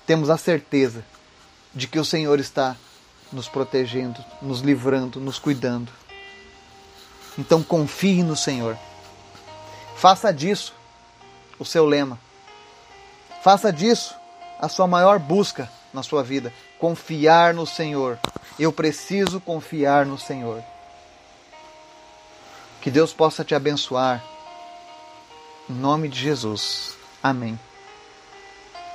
temos 0.05 0.29
a 0.29 0.37
certeza 0.37 1.03
de 1.73 1.87
que 1.87 1.99
o 1.99 2.05
Senhor 2.05 2.39
está 2.39 2.75
nos 3.31 3.47
protegendo, 3.47 4.23
nos 4.41 4.61
livrando, 4.61 5.19
nos 5.19 5.39
cuidando. 5.39 5.91
Então 7.37 7.63
confie 7.63 8.23
no 8.23 8.35
Senhor. 8.35 8.77
Faça 9.95 10.33
disso 10.33 10.73
o 11.57 11.65
seu 11.65 11.85
lema. 11.85 12.19
Faça 13.43 13.71
disso 13.71 14.15
a 14.59 14.67
sua 14.67 14.87
maior 14.87 15.19
busca 15.19 15.69
na 15.93 16.03
sua 16.03 16.23
vida. 16.23 16.53
Confiar 16.79 17.53
no 17.53 17.65
Senhor 17.65 18.19
eu 18.59 18.73
preciso 18.73 19.39
confiar 19.39 20.05
no 20.05 20.17
Senhor. 20.17 20.61
Que 22.81 22.91
Deus 22.91 23.13
possa 23.13 23.43
te 23.43 23.55
abençoar. 23.55 24.23
Em 25.69 25.73
nome 25.73 26.09
de 26.09 26.19
Jesus. 26.19 26.95
Amém. 27.23 27.57